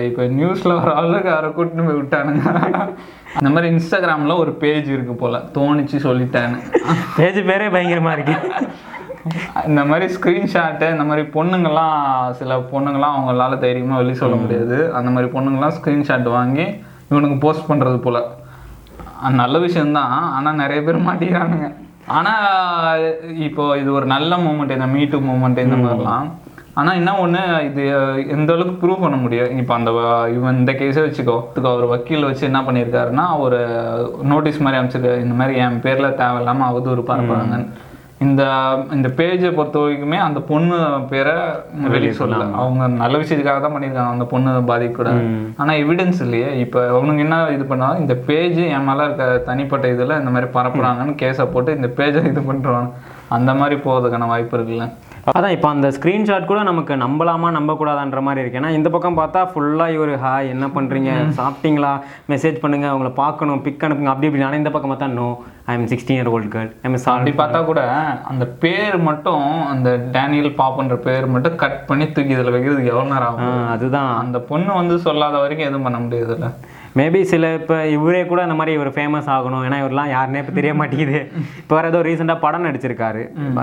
இப்போ 0.04 0.22
நியூஸில் 0.22 0.78
வர 0.78 0.94
அளவுக்கு 0.94 1.30
அவரை 1.30 1.50
கூட்டின்னு 1.50 1.86
போய் 1.86 2.00
விட்டானுங்க. 2.00 2.88
இந்த 3.34 3.50
மாதிரி 3.50 3.74
இன்ஸ்டாகிராமில் 3.74 4.38
ஒரு 4.38 4.52
பேஜ் 4.52 4.88
இருக்கு 4.88 5.14
போல. 5.14 5.38
தோணிச்சு 5.38 5.98
சொல்லிட்டேன்னு. 6.06 6.58
பேஜ் 7.16 7.38
பேரே 7.38 7.68
பயங்கரமா 7.74 8.12
இருக்கு. 8.12 8.36
இந்த 9.66 9.84
மாதிரி 9.84 10.14
ஸ்க்ரீன்ஷாட்டு 10.14 10.90
இந்த 10.90 11.04
மாதிரி 11.04 11.28
பொண்ணுங்கள்லாம் 11.28 12.30
சில 12.30 12.56
பொண்ணுங்கள்லாம் 12.58 13.16
அவங்களால 13.18 13.58
தைரியமாக 13.58 13.96
வெளியே 13.96 14.16
சொல்ல 14.16 14.36
முடியாது. 14.36 14.94
அந்த 14.94 15.10
மாதிரி 15.10 15.32
பொண்ணுங்கள்லாம் 15.32 15.76
ஸ்க்ரீன்ஷாட் 15.80 16.22
வாங்கி 16.22 16.66
இவனுக்கு 17.10 17.36
போஸ்ட் 17.36 17.70
பண்ணுறது 17.70 17.96
போல. 17.96 18.20
நல்ல 19.30 19.58
விஷயம்தான். 19.58 20.10
ஆனால் 20.10 20.54
நிறைய 20.54 20.82
பேர் 20.82 21.06
மாட்டிக்கிறானுங்க. 21.06 21.74
ஆனால் 22.16 23.02
இப்போ 23.48 23.64
இது 23.80 23.90
ஒரு 23.98 24.06
நல்ல 24.14 24.32
மூமெண்ட் 24.46 24.76
இந்த 24.76 24.88
மீட்டு 24.94 25.18
மூமெண்ட் 25.28 25.64
இந்த 25.66 25.76
மாதிரிலாம். 25.82 26.26
ஆனால் 26.80 26.98
என்ன 27.00 27.10
ஒன்று 27.22 27.40
இது 27.68 27.82
எந்த 28.34 28.50
அளவுக்கு 28.54 28.80
ப்ரூவ் 28.82 29.02
பண்ண 29.04 29.16
முடியும்? 29.22 29.50
இப்போ 29.60 29.72
அந்த 29.78 29.90
இவன் 30.36 30.58
இந்த 30.60 30.72
கேஸே 30.80 31.02
வச்சுக்கோ. 31.06 31.36
இதுக்கு 31.50 31.70
அவர் 31.72 31.86
வக்கீல் 31.94 32.28
வச்சு 32.28 32.44
என்ன 32.50 32.60
பண்ணியிருக்காருன்னா 32.66 33.26
ஒரு 33.44 33.58
நோட்டீஸ் 34.32 34.62
மாதிரி 34.66 34.80
அமைச்சிருக்காரு 34.80 35.24
இந்த 35.26 35.36
மாதிரி 35.40 35.60
என் 35.64 35.82
பேரில் 35.86 36.18
தேவையில்லாமல் 36.22 36.70
அவதூறு 36.70 37.04
பரப்புறாங்கன்னு. 37.10 37.68
இந்த 38.24 38.42
இந்த 38.96 39.08
பேஜை 39.18 39.50
பொறுத்த 39.58 39.82
வரைக்குமே 39.82 40.18
அந்த 40.26 40.40
பொண்ணு 40.50 40.78
பேரை 41.12 41.34
வெளியே 41.94 42.12
சொல்லல. 42.20 42.48
அவங்க 42.62 42.88
நல்ல 43.02 43.14
விஷயத்துக்காக 43.22 43.60
தான் 43.64 43.74
பண்ணியிருக்காங்க. 43.76 44.14
அந்த 44.16 44.26
பொண்ணு 44.32 44.50
பாதிக்கூடாது 44.72 45.22
ஆனா 45.62 45.74
எவிடன்ஸ் 45.84 46.20
இல்லையே. 46.26 46.50
இப்போ 46.64 46.80
அவனுங்க 46.96 47.24
என்ன 47.26 47.38
இது 47.56 47.66
பண்ணாலும் 47.70 48.02
இந்த 48.04 48.16
பேஜ் 48.28 48.60
என் 48.74 48.88
மேல 48.90 49.06
இருக்க 49.08 49.26
தனிப்பட்ட 49.48 49.94
இதுல 49.94 50.18
இந்த 50.22 50.32
மாதிரி 50.34 50.50
பரப்புறாங்கன்னு 50.58 51.14
கேஸை 51.22 51.46
போட்டு 51.54 51.78
இந்த 51.78 51.90
பேஜை 52.00 52.24
இது 52.32 52.42
பண்றாங்க. 52.50 52.90
அந்த 53.38 53.50
மாதிரி 53.62 53.78
போகிறதுக்கான 53.86 54.28
வாய்ப்பு 54.34 54.56
இருக்குல்ல. 54.58 54.86
அதான் 55.32 55.54
இப்போ 55.54 55.68
அந்த 55.72 55.88
ஸ்க்ரீன்ஷாட் 55.96 56.48
கூட 56.50 56.60
நமக்கு 56.68 56.92
நம்பலாமா 57.02 57.48
நம்பக்கூடாதான்ற 57.56 58.20
மாதிரி 58.26 58.42
இருக்கு. 58.42 58.58
ஏன்னா 58.60 58.70
இந்த 58.78 58.88
பக்கம் 58.94 59.18
பார்த்தா 59.20 59.40
ஃபுல்லாக 59.50 59.94
இவர் 59.96 60.12
ஹாய் 60.24 60.52
என்ன 60.54 60.66
பண்ணுறீங்க 60.76 61.10
சாப்பிட்டீங்களா? 61.38 61.92
மெசேஜ் 62.32 62.56
பண்ணுங்க. 62.62 62.86
அவங்கள 62.92 63.10
பார்க்கணும். 63.22 63.60
பிக் 63.66 63.84
அனுப்புங்க. 63.86 64.12
அப்படி 64.12 64.28
இப்படி 64.30 64.46
ஆனால் 64.46 64.60
இந்த 64.62 64.72
பக்கம் 64.74 64.92
பார்த்தா 64.92 65.10
no 65.18 65.28
I 65.70 65.72
am 65.78 65.88
sixteen 65.90 66.18
year 66.18 66.30
old 66.34 66.48
girl 66.54 66.70
I 66.82 66.86
am 66.88 66.96
அப்படி 67.12 67.32
பார்த்தா 67.40 67.58
கூட 67.70 67.80
அந்த 68.30 68.44
பேர் 68.62 68.96
மட்டும் 69.08 69.44
அந்த 69.72 69.88
டேனியல் 70.16 70.50
பாப்புன்ற 70.60 70.96
பேர் 71.06 71.26
மட்டும் 71.34 71.56
கட் 71.62 71.80
பண்ணி 71.88 72.06
தூக்கி 72.16 72.34
இதில் 72.36 72.54
வைக்கிறதுக்கு 72.54 72.92
எவ்வளோ 72.94 73.08
நேரம் 73.14 73.28
ஆகும்? 73.28 73.60
அதுதான். 73.74 74.10
அந்த 74.22 74.38
பொண்ணு 74.50 74.72
வந்து 74.80 74.94
சொல்லாத 75.06 75.36
வரைக்கும் 75.44 75.68
எதுவும் 75.68 75.86
பண்ண 75.88 76.00
முடியாதுல்ல? 76.04 76.48
மேபி 76.98 77.20
சில 77.32 77.50
இப்போ 77.58 77.76
இவரே 77.96 78.22
கூட 78.30 78.40
இந்த 78.46 78.56
மாதிரி 78.58 78.72
இவர் 78.78 78.90
ஃபேமஸ் 78.96 79.28
ஆகணும். 79.36 79.62
ஏன்னா 79.66 79.78
இவரெல்லாம் 79.82 80.10
யாருன்னே 80.14 80.42
இப்போ 80.42 80.54
தெரிய 80.58 80.72
மாட்டேங்குது. 80.80 81.20
இப்போ 81.62 81.74
வேறு 81.76 81.90
ஏதோ 81.92 82.00
ரீசெண்டாக 82.08 82.44
படம் 82.44 82.66
நடிச்சிருக்காரு. 82.68 83.22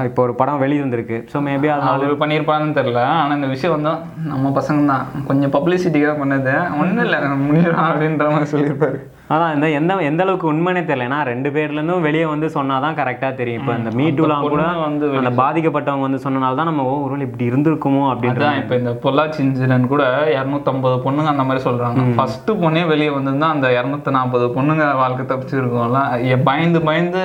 இப்போ 0.09 0.21
ஒரு 0.27 0.33
படம் 0.41 0.63
வெளியே 0.63 0.81
வந்திருக்கு 0.85 1.19
ஸோ 1.33 1.43
மேபி 1.49 1.69
அதனால 1.75 2.07
அவர் 2.07 2.23
பண்ணியிருப்பான்னு 2.23 2.77
தெரியல. 2.79 3.03
ஆனா 3.21 3.35
இந்த 3.39 3.49
விஷயம் 3.55 3.75
வந்து 3.77 3.93
நம்ம 4.33 4.55
பசங்க 4.59 4.87
தான் 4.93 5.05
கொஞ்சம் 5.29 5.53
பப்ளிசிட்டிக்காக 5.57 6.17
பண்ணது. 6.23 6.55
ஒன்றும் 6.81 7.05
இல்லை 7.07 7.19
முடியும் 7.49 7.85
அப்படின்ற 7.89 8.31
மாதிரி 8.35 8.51
சொல்லியிருப்பாரு. 8.55 8.99
அதான் 9.33 9.53
இந்த 9.55 9.67
எந்த 9.77 9.95
எந்த 10.09 10.21
அளவுக்கு 10.25 10.47
உண்மைனே 10.51 10.81
தெரியல. 10.89 11.07
ஏன்னா 11.07 11.17
ரெண்டு 11.29 11.49
பேர்லேருந்தும் 11.55 12.05
வெளியே 12.05 12.25
வந்து 12.31 12.47
சொன்னாதான் 12.55 12.97
கரெக்டாக 12.99 13.33
தெரியும். 13.41 13.61
இப்போ 13.61 13.73
இந்த 13.79 13.91
மீட்டூலாம் 13.99 14.47
கூட 14.53 14.63
வந்து 14.85 15.07
அந்த 15.19 15.31
பாதிக்கப்பட்டவங்க 15.41 16.05
வந்து 16.07 16.21
சொன்னனால 16.25 16.57
தான் 16.59 16.69
நம்ம 16.71 16.85
ஒருவேளை 17.03 17.25
இப்படி 17.27 17.45
இருந்திருக்குமோ? 17.51 18.03
அப்படின்ற 18.13 18.43
அதான் 18.45 18.61
இப்போ 18.61 18.75
இந்த 18.81 18.93
பொள்ளாச்சி 19.05 19.39
இன்சிடென்ட் 19.45 19.91
கூட 19.93 20.03
இரநூத்தம்பது 20.37 20.97
பொண்ணுங்க 21.05 21.33
அந்த 21.33 21.45
மாதிரி 21.49 21.63
சொல்றாங்க. 21.67 22.07
ஃபர்ஸ்ட் 22.19 22.51
பொண்ணே 22.63 22.83
வெளியே 22.93 23.11
வந்திருந்தா 23.17 23.49
அந்த 23.55 23.69
இரநூத்தி 23.79 24.13
நாற்பது 24.17 24.47
பொண்ணுங்க 24.57 24.85
வாழ்க்கை 25.03 25.25
தப்பிச்சிருக்கோம்ல. 25.33 26.01
பயந்து 26.49 26.81
பயந்து 26.89 27.23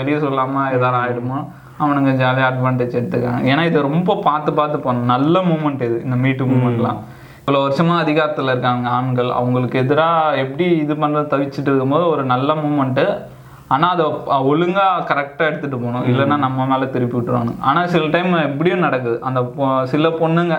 வெளியே 0.00 0.18
சொல்லாம 0.26 0.66
ஏதாவது 0.78 0.98
ஆயிடுமோ? 1.02 1.40
அவனுங்க 1.84 2.10
ஜாலியாக 2.20 2.50
அட்வான்டேஜ் 2.50 2.96
எடுத்துக்காங்க 2.98 3.48
ஏன்னா 3.52 3.62
இது 3.70 3.88
ரொம்ப 3.90 4.14
பார்த்து 4.26 4.50
பார்த்து 4.60 4.78
பண்ண 4.84 5.08
நல்ல 5.14 5.40
மூமெண்ட் 5.48 5.82
இது 5.88 5.96
இந்த 6.06 6.16
மீட்டு 6.22 6.44
மூமெண்ட்லாம் 6.52 7.00
இவ்வளோ 7.48 7.58
வருஷமா 7.64 7.96
அதிகாரத்தில் 8.02 8.50
இருக்காங்க 8.52 8.86
ஆண்கள். 8.94 9.28
அவங்களுக்கு 9.40 9.76
எதிராக 9.82 10.38
எப்படி 10.44 10.64
இது 10.84 10.94
பண்ணுறது 11.02 11.28
தவிச்சிட்டு 11.32 11.68
இருக்கும்போது 11.70 12.04
ஒரு 12.12 12.22
நல்ல 12.30 12.48
மூமெண்ட்டு 12.62 13.04
ஆனால் 13.74 13.92
அதை 13.94 14.06
ஒழுங்கா 14.52 14.86
கரெக்டாக 15.10 15.48
எடுத்துகிட்டு 15.50 15.78
போகணும். 15.82 16.06
இல்லைன்னா 16.12 16.36
நம்ம 16.44 16.66
மேலே 16.70 16.86
திருப்பி 16.94 17.16
விட்டுருவாங்க. 17.16 17.52
ஆனால் 17.68 17.90
சில 17.92 18.08
டைம் 18.14 18.34
எப்படியும் 18.48 18.84
நடக்குது. 18.86 19.18
அந்த 19.28 19.40
சில 19.92 20.10
பொண்ணுங்க 20.22 20.56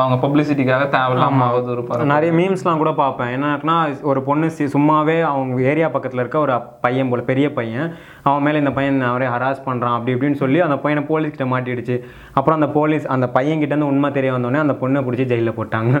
அவங்க 0.00 0.16
பப்ளிசிட்டிக்காக 0.22 0.84
தேவையில்லாம 0.94 1.46
பரப்பு 1.88 2.04
நிறைய 2.12 2.30
மீம்ஸ்லாம் 2.38 2.80
கூட 2.82 2.92
பார்ப்பேன். 3.00 3.32
என்னன்னா 3.36 3.74
ஒரு 4.10 4.20
பொண்ணு 4.28 4.46
சும்மாவே 4.74 5.16
அவங்க 5.30 5.66
ஏரியா 5.70 5.88
பக்கத்தில் 5.94 6.22
இருக்க 6.22 6.38
ஒரு 6.44 6.54
பையன் 6.84 7.10
போல 7.10 7.22
பெரிய 7.30 7.46
பையன் 7.58 7.88
அவன் 8.28 8.44
மேலே 8.46 8.60
இந்த 8.62 8.72
பையன் 8.78 9.00
அவரே 9.10 9.26
ஹராஸ் 9.34 9.60
பண்ணுறான் 9.66 9.96
அப்படி 9.96 10.14
இப்படின்னு 10.16 10.40
சொல்லி 10.42 10.60
அந்த 10.66 10.76
பையனை 10.84 11.02
போலீஸ் 11.10 11.34
கிட்ட 11.34 11.48
மாட்டிடுச்சு. 11.54 11.96
அப்புறம் 12.38 12.58
அந்த 12.58 12.68
போலீஸ் 12.78 13.06
அந்த 13.16 13.28
பையன் 13.36 13.60
கிட்ட 13.62 13.74
இருந்து 13.74 13.90
உண்மை 13.92 14.10
தெரிய 14.18 14.32
வந்தோடனே 14.36 14.62
அந்த 14.64 14.76
பொண்ணை 14.82 15.02
பிடிச்சி 15.08 15.26
ஜெயிலில் 15.32 15.58
போட்டாங்க. 15.58 15.92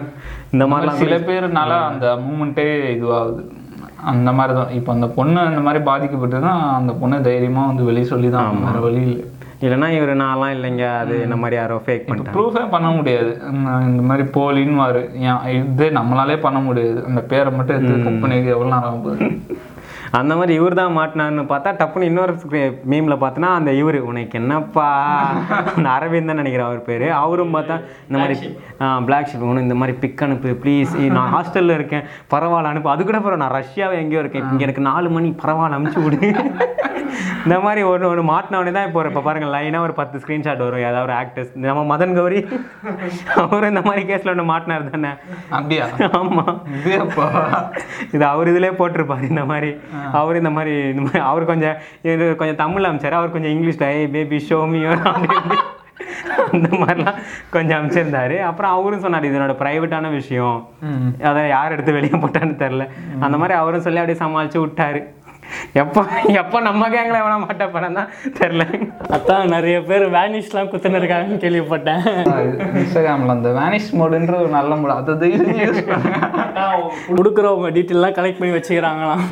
இந்த 0.54 0.66
மாதிரிலாம் 0.72 1.02
சில 1.04 1.18
பேர்னால 1.28 1.76
அந்த 1.90 2.06
மூமெண்ட்டே 2.24 2.66
இதுவாகுது. 2.96 3.44
அந்த 4.12 4.30
மாதிரி 4.38 4.52
தான் 4.58 4.74
இப்போ 4.78 4.90
அந்த 4.96 5.08
பொண்ணு 5.18 5.40
அந்த 5.50 5.60
மாதிரி 5.66 5.80
பாதிக்கப்பட்டதுன்னா 5.90 6.54
அந்த 6.80 6.92
பொண்ணு 7.02 7.16
தைரியமா 7.28 7.64
வந்து 7.70 7.84
வெளியே 7.90 8.06
சொல்லி 8.14 8.30
தான் 8.38 8.64
வேற 8.66 8.78
வழி 8.86 9.02
இல்லை. 9.10 9.26
இல்லைன்னா 9.64 9.88
இவர் 9.96 10.12
நான்லாம் 10.22 10.54
இல்லைங்க. 10.56 10.84
அது 11.00 11.14
இந்த 11.26 11.36
மாதிரி 11.42 11.56
யாரோ 11.60 11.76
ஃபேக் 11.86 12.06
பண்ணிட்டாங்க. 12.06 12.36
ப்ரூஃபே 12.36 12.64
பண்ண 12.74 12.88
முடியாது. 12.98 13.32
இந்த 13.90 14.02
மாதிரி 14.10 14.24
போலின்னு 14.36 14.80
வாரு 14.82 15.02
ஏன் 15.28 15.42
இது 15.60 15.88
நம்மளாலே 15.98 16.36
பண்ண 16.46 16.60
முடியாது. 16.68 17.00
அந்த 17.10 17.22
பேரை 17.32 17.52
மட்டும் 17.58 17.76
எடுத்து 17.76 18.04
கட் 18.06 18.22
பண்ணி 18.24 18.38
எவ்வளோ 18.56 18.72
நேரம் 18.74 18.90
ஆகும். 18.92 19.20
அந்த 20.18 20.32
மாதிரி 20.38 20.52
இவர் 20.58 20.76
தான் 20.78 20.96
மாட்டினார்னு 20.96 21.44
பார்த்தா 21.52 21.70
டப்புன்னு 21.80 22.08
இன்னொரு 22.10 22.32
மீமில் 22.92 23.20
பார்த்தோன்னா 23.22 23.50
அந்த 23.58 23.70
இவர் 23.80 23.98
உனக்கு 24.10 24.38
என்னப்பா? 24.40 24.88
அந்த 25.76 25.86
அரவிந்தன் 25.96 26.40
நினைக்கிறேன் 26.40 26.68
அவர் 26.68 26.86
பேர். 26.88 27.06
அவரும் 27.22 27.54
பார்த்தா 27.56 27.76
இந்த 28.08 28.16
மாதிரி 28.22 28.36
பிளாக் 29.08 29.30
ஷிப் 29.30 29.48
உனக்கு 29.50 29.68
இந்த 29.68 29.78
மாதிரி 29.82 29.96
பிக் 30.04 30.24
அனுப்பு 30.26 30.52
ப்ளீஸ் 30.64 30.92
நான் 31.18 31.32
ஹாஸ்டலில் 31.36 31.76
இருக்கேன். 31.78 32.06
பரவாயில்ல 32.34 32.72
அனுப்பு. 32.72 32.92
அது 32.94 33.08
கூட 33.10 33.18
பரவாயில்ல 33.20 33.44
நான் 33.44 33.56
ரஷ்யாவே 33.60 34.00
எங்கேயோ 34.02 34.22
இருக்கேன். 34.24 34.46
இங்கே 34.52 34.66
எனக்கு 34.68 34.88
நாலு 34.90 35.10
மணி 35.16 35.30
பரவாயில்ல 35.44 35.78
அனுப்பிச்சு 35.78 36.04
விடு. 36.08 36.30
இந்த 37.44 37.56
மாதிரி 37.64 37.80
ஒரு 37.92 38.04
ஒரு 38.10 38.22
மாட்டினவனே 38.30 38.72
தான் 38.76 38.86
இப்போ 38.88 39.00
இப்போ 39.08 39.22
பாருங்க 39.26 39.46
லைனாக 39.54 39.86
ஒரு 39.86 39.94
பத்து 39.98 40.20
ஸ்க்ரீன்ஷாட் 40.22 40.62
வரும். 40.64 40.84
ஏதாவது 40.88 41.06
ஒரு 41.08 41.14
ஆக்டர்ஸ் 41.22 41.50
நம்ம 41.64 41.82
மதன் 41.92 42.14
கௌரி 42.18 42.38
அவர் 43.42 43.68
இந்த 43.70 43.82
மாதிரி 43.88 44.02
கேஸில் 44.10 44.32
ஒன்று 44.32 44.44
மாட்டினார் 44.52 44.86
தானே? 44.94 45.12
அப்படியா? 45.56 45.86
ஆமாம் 46.20 46.54
இது 48.14 48.24
அவர் 48.32 48.50
இதுலயே 48.52 48.72
போட்டிருப்பாரு 48.80 49.26
இந்த 49.32 49.44
மாதிரி. 49.52 49.72
அவர் 50.20 50.40
இந்த 50.42 50.52
மாதிரி 50.56 50.74
இந்த 50.92 51.02
மாதிரி 51.06 51.22
அவர் 51.30 51.50
கொஞ்சம் 51.52 51.76
இது 52.14 52.26
கொஞ்சம் 52.42 52.60
தமிழ் 52.64 52.88
அமைச்சார். 52.90 53.18
அவர் 53.20 53.34
கொஞ்சம் 53.36 53.54
இங்கிலீஷ்ல 53.54 53.88
ஏ 53.98 54.06
பேபி 54.16 54.38
ஷோமியோ 54.50 54.92
அந்த 56.52 56.68
மாதிரிலாம் 56.80 57.18
கொஞ்சம் 57.54 57.78
அமைச்சிருந்தாரு. 57.78 58.36
அப்புறம் 58.48 58.74
அவரும் 58.76 59.02
சொன்னார் 59.04 59.26
இது 59.28 59.38
என்னோட 59.38 59.54
ப்ரைவேட்டான 59.62 60.10
விஷயம். 60.18 60.58
அதை 61.30 61.42
யார் 61.48 61.74
எடுத்து 61.74 61.96
வெளியே 61.98 62.16
போட்டான்னு 62.22 62.60
தெரில 62.62 62.86
அந்த 63.26 63.36
மாதிரி 63.42 63.56
அவரும் 63.62 63.84
சொல்லி 63.86 64.02
அப்படியே 64.02 64.20
சமாளிச்சு 64.24 64.58
விட்டாரு. 64.64 65.02
எப்போ 65.82 66.00
எப்போ 66.40 66.60
நம்ம 66.68 66.88
கேங்கில் 66.94 67.20
எவனா 67.22 67.38
மாட்ட 67.44 67.64
படம் 67.74 67.98
தான் 67.98 68.10
தெரில 68.38 68.64
அதான் 69.16 69.52
நிறைய 69.54 69.76
பேர் 69.90 70.04
வேனிஷ்லாம் 70.16 70.70
குத்துன்னு 70.72 71.00
இருக்காங்கன்னு 71.00 71.42
கேள்விப்பட்டேன் 71.44 72.04
இன்ஸ்டாகிராமில் 72.80 73.34
அந்த 73.36 73.50
வேனிஷ் 73.60 73.90
மோடுன்ற 74.00 74.36
ஒரு 74.42 74.52
நல்ல 74.58 74.74
மோடு 74.82 74.94
அதை 74.98 75.30
கொடுக்குறவங்க 77.18 77.68
டீட்டெயிலாம் 77.76 78.16
கலெக்ட் 78.18 78.40
பண்ணி 78.40 78.54
வச்சுக்கிறாங்களாம். 78.56 79.24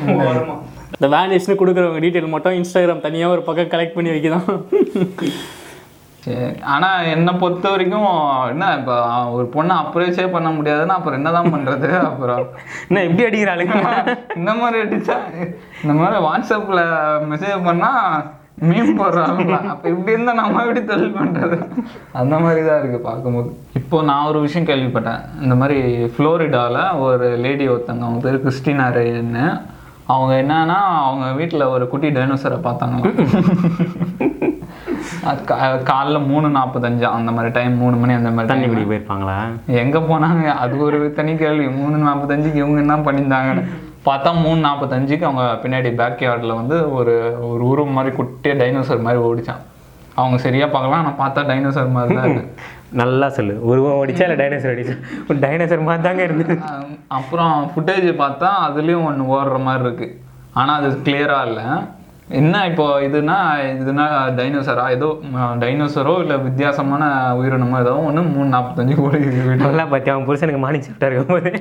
இந்த 0.95 1.07
வேனிஷ்னு 1.15 1.59
கொடுக்குறவங்க 1.61 2.01
டீட்டெயில் 2.03 2.33
மட்டும் 2.33 2.57
இன்ஸ்டாகிராம் 2.59 3.05
தனியாக 3.07 3.35
ஒரு 3.35 3.43
பக்கம் 3.47 3.71
கலெக்ட் 3.73 3.97
பண்ணி 3.97 4.13
வைக்குதான். 4.13 4.47
சரி. 6.23 6.59
ஆனா 6.65 7.01
என்னை 7.11 7.33
பொறுத்த 7.33 7.69
வரைக்கும் 7.69 8.09
என்ன 8.49 8.77
இப்போ 8.77 8.95
ஒரு 9.31 9.49
பொண்ணை 9.53 9.75
அப்ரோச்சே 9.77 10.31
பண்ண 10.31 10.49
முடியாதுன்னா 10.49 10.97
அப்புறம் 10.97 11.17
என்னதான் 11.17 11.53
பண்றது? 11.53 11.89
அப்புறம் 12.01 12.41
என்ன 12.87 13.03
எப்படி 13.03 13.23
அடிக்கிறாளுங்க 13.25 13.77
இந்த 14.39 14.53
மாதிரி 14.53 14.77
அடிச்சா 14.83 15.15
இந்த 15.83 15.93
மாதிரி 15.93 16.19
வாட்ஸ்அப்ல 16.25 16.83
மெசேஜ் 17.31 17.65
பண்ணா 17.65 17.89
மீன் 18.61 18.99
போடுறாங்க 18.99 19.59
அப்ப 19.67 19.89
இப்படி 19.89 20.11
இருந்தா 20.11 20.33
நம்ம 20.33 20.59
எப்படி 20.59 20.85
தொழில் 20.85 21.15
பண்றது? 21.15 21.57
அந்த 22.11 22.39
மாதிரி 22.39 22.67
தான் 22.67 22.79
இருக்கு 22.79 22.99
பார்க்கும்போது. 22.99 23.49
இப்போ 23.73 24.01
நான் 24.01 24.25
ஒரு 24.25 24.39
விஷயம் 24.39 24.67
கேள்விப்பட்டேன். 24.67 25.21
இந்த 25.41 25.55
மாதிரி 25.55 25.79
ஃப்ளோரிடால 26.07 26.99
ஒரு 26.99 27.37
லேடி 27.37 27.67
ஒருத்தங்க 27.67 28.05
அவங்க 28.07 28.19
பேர் 28.19 28.45
கிறிஸ்டினா 28.45 28.87
ரேன்னு 28.97 29.45
அவங்க 30.05 30.33
என்னன்னா 30.43 30.77
அவங்க 31.01 31.31
வீட்டில் 31.31 31.61
ஒரு 31.65 31.87
குட்டி 31.87 32.09
டைனோசரை 32.09 32.59
பார்த்தாங்களாம். 32.61 33.09
அது 33.09 33.25
கா- 34.19 34.30
காலைல 35.83 36.27
மூணு 36.27 36.47
நாற்பத்தஞ்சு 36.49 37.01
அந்த 37.01 37.31
மாதிரி 37.31 37.53
டைம் 37.53 37.77
மூணு 37.77 37.95
மணி 37.95 38.13
அந்த 38.13 38.29
மாதிரி 38.29 38.47
தண்ணி. 38.47 38.67
குடிக்க 38.67 38.93
போயிருப்பாங்களா? 38.93 39.37
எங்க 39.67 39.99
போனாங்க? 39.99 40.45
அது 40.55 40.77
ஒரு 40.77 41.13
தனி 41.13 41.35
கேள்வி. 41.35 41.67
மூணு 41.69 42.07
நாற்பத்தஞ்சுக்கு 42.07 42.55
இவங்க 42.55 42.79
என்ன 42.79 42.95
பண்ணியிருந்தாங்கன்னு. 42.97 43.63
பார்த்தா 44.05 44.41
மூணு 44.41 44.67
நாற்பத்தஞ்சுக்கு 44.67 45.21
அவங்க 45.21 45.59
பின்னாடி 45.63 45.95
பேக் 45.95 46.19
யார்டில் 46.19 46.55
வந்து 46.55 46.93
ஒரு 46.93 47.13
ஒரு 47.49 47.67
உருவம் 47.67 47.91
மாதிரி 47.91 48.15
குட்டிய 48.15 48.53
டைனோசர் 48.53 49.01
மாதிரி 49.01 49.23
ஓடிச்சான். 49.23 49.61
அவங்க 50.15 50.37
சரியா 50.37 50.67
பார்க்கலாம் 50.67 51.05
ஆனால் 51.05 51.19
பார்த்தா 51.19 51.49
டைனோசர் 51.49 51.91
மாதிரி 51.91 52.15
தான் 52.15 52.49
நல்லா 52.91 53.29
சொல்லு. 53.29 53.61
உருவம் 53.61 53.97
ஓடிச்சா 53.97 54.21
இல்லை 54.21 54.35
டைனோசர் 54.35 54.73
ஓடிச்சா? 54.73 54.95
ஒரு 55.29 55.39
டைனோசர் 55.39 55.83
மாதிரி 55.83 56.03
தாங்க 56.03 56.23
இருந்தது. 56.23 56.55
அஹ் 56.65 56.97
அப்புறம் 57.07 57.71
ஃபுட்டேஜ் 57.75 58.09
பார்த்தா 58.17 58.49
அதுலேயும் 58.67 59.03
ஒன்று 59.03 59.23
ஓடுற 59.35 59.63
மாதிரி 59.63 59.83
இருக்கு. 59.83 60.07
ஆனால் 60.53 60.83
அது 60.83 60.99
கிளியராக 61.03 61.47
இல்லை. 61.47 61.65
என்ன 62.39 62.59
இப்போ 62.69 62.85
இதுனா 63.05 63.37
இதுனா 63.79 64.03
டைனோசரா 64.37 64.83
ஏதோ 64.95 65.07
டைனோசரோ 65.61 66.13
இல்லை 66.23 66.35
வித்தியாசமான 66.45 67.03
உயிரினமோ? 67.39 67.77
ஏதோ 67.83 67.93
ஒன்று 68.07 68.21
மூணு 68.35 68.47
நாற்பத்தஞ்சு 68.55 68.95
கோடி 68.99 69.19
நல்லா 69.63 69.83
பார்த்தி 69.91 70.11
அவன் 70.13 70.27
புருஷனுக்கு 70.29 70.61
மார்னிங் 70.63 70.85
ஷிஃப்டாக 70.87 71.09
இருக்கும் 71.09 71.35
போது. 71.35 71.51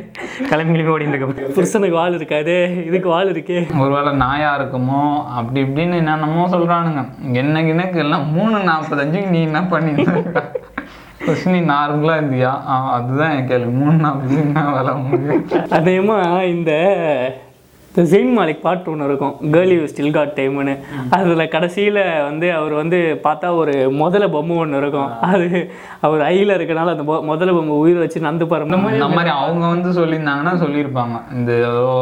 கிளம்பி 0.51 0.77
கிளம்பி 0.79 1.09
இருக்க 1.09 1.51
புருஷனுக்கு 1.59 1.99
வால் 2.01 2.17
இருக்காது. 2.21 2.57
இதுக்கு 2.89 3.09
வால் 3.15 3.33
இருக்கே. 3.35 3.59
ஒருவேளை 3.83 4.13
நாயா 4.25 4.53
இருக்குமோ? 4.61 5.03
அப்படி 5.41 5.61
இப்படின்னு 5.67 6.01
என்னென்னமோ 6.03 6.47
சொல்றானுங்க. 6.57 7.05
என்ன 7.43 7.67
எனக்கு 7.75 7.99
எல்லாம் 8.07 8.27
மூணு 8.39 8.59
நாற்பத்தஞ்சுக்கு 8.71 9.35
நீ 9.37 9.43
என்ன 9.51 9.67
பண்ணிருந்த 9.75 10.45
ஃபர்ஸ்ட் 11.25 11.53
நீ 11.55 11.61
நார்மலா 11.75 12.15
இருந்தியா? 12.21 12.53
அதுதான் 12.97 13.33
என் 13.37 13.49
கேள்வி. 13.53 13.73
மூணு 13.83 13.97
நாற்பது 14.07 14.43
என்ன 14.47 14.67
வேலை 14.77 14.95
அதேமா 15.79 16.19
இந்த 16.55 16.73
இந்த 17.91 18.03
ஜெயின் 18.11 18.35
மாலிக் 18.37 18.63
பாட்டு 18.65 18.89
ஒன்று 18.91 19.07
இருக்கும். 19.09 19.33
கேர்ள் 19.55 19.73
யூ 19.75 19.87
ஸ்டில் 19.93 20.13
காட் 20.17 20.35
டைம்னு 20.37 20.75
அதில் 21.17 21.43
கடைசியில் 21.55 21.99
வந்து 22.27 22.47
அவர் 22.59 22.75
வந்து 22.81 22.99
பார்த்தா 23.25 23.49
ஒரு 23.61 23.73
முதல 24.03 24.25
பொம்மை 24.35 24.57
ஒன்று 24.65 24.81
இருக்கும். 24.83 25.09
அது 25.29 25.47
அவர் 26.07 26.21
ஐயில் 26.29 26.55
இருக்கனால 26.57 26.93
அந்த 26.95 27.05
முதல 27.31 27.53
பொம்மை 27.57 27.77
உயிர் 27.85 28.01
வச்சு 28.03 28.21
நந்து 28.27 28.47
பாரு 28.51 28.67
இந்த 28.67 29.09
மாதிரி 29.17 29.33
அவங்க 29.45 29.65
வந்து 29.75 29.91
சொல்லியிருந்தாங்கன்னா 29.99 30.53
சொல்லியிருப்பாங்க. 30.63 31.17
இந்த 31.39 31.51
ஏதோ 31.71 31.97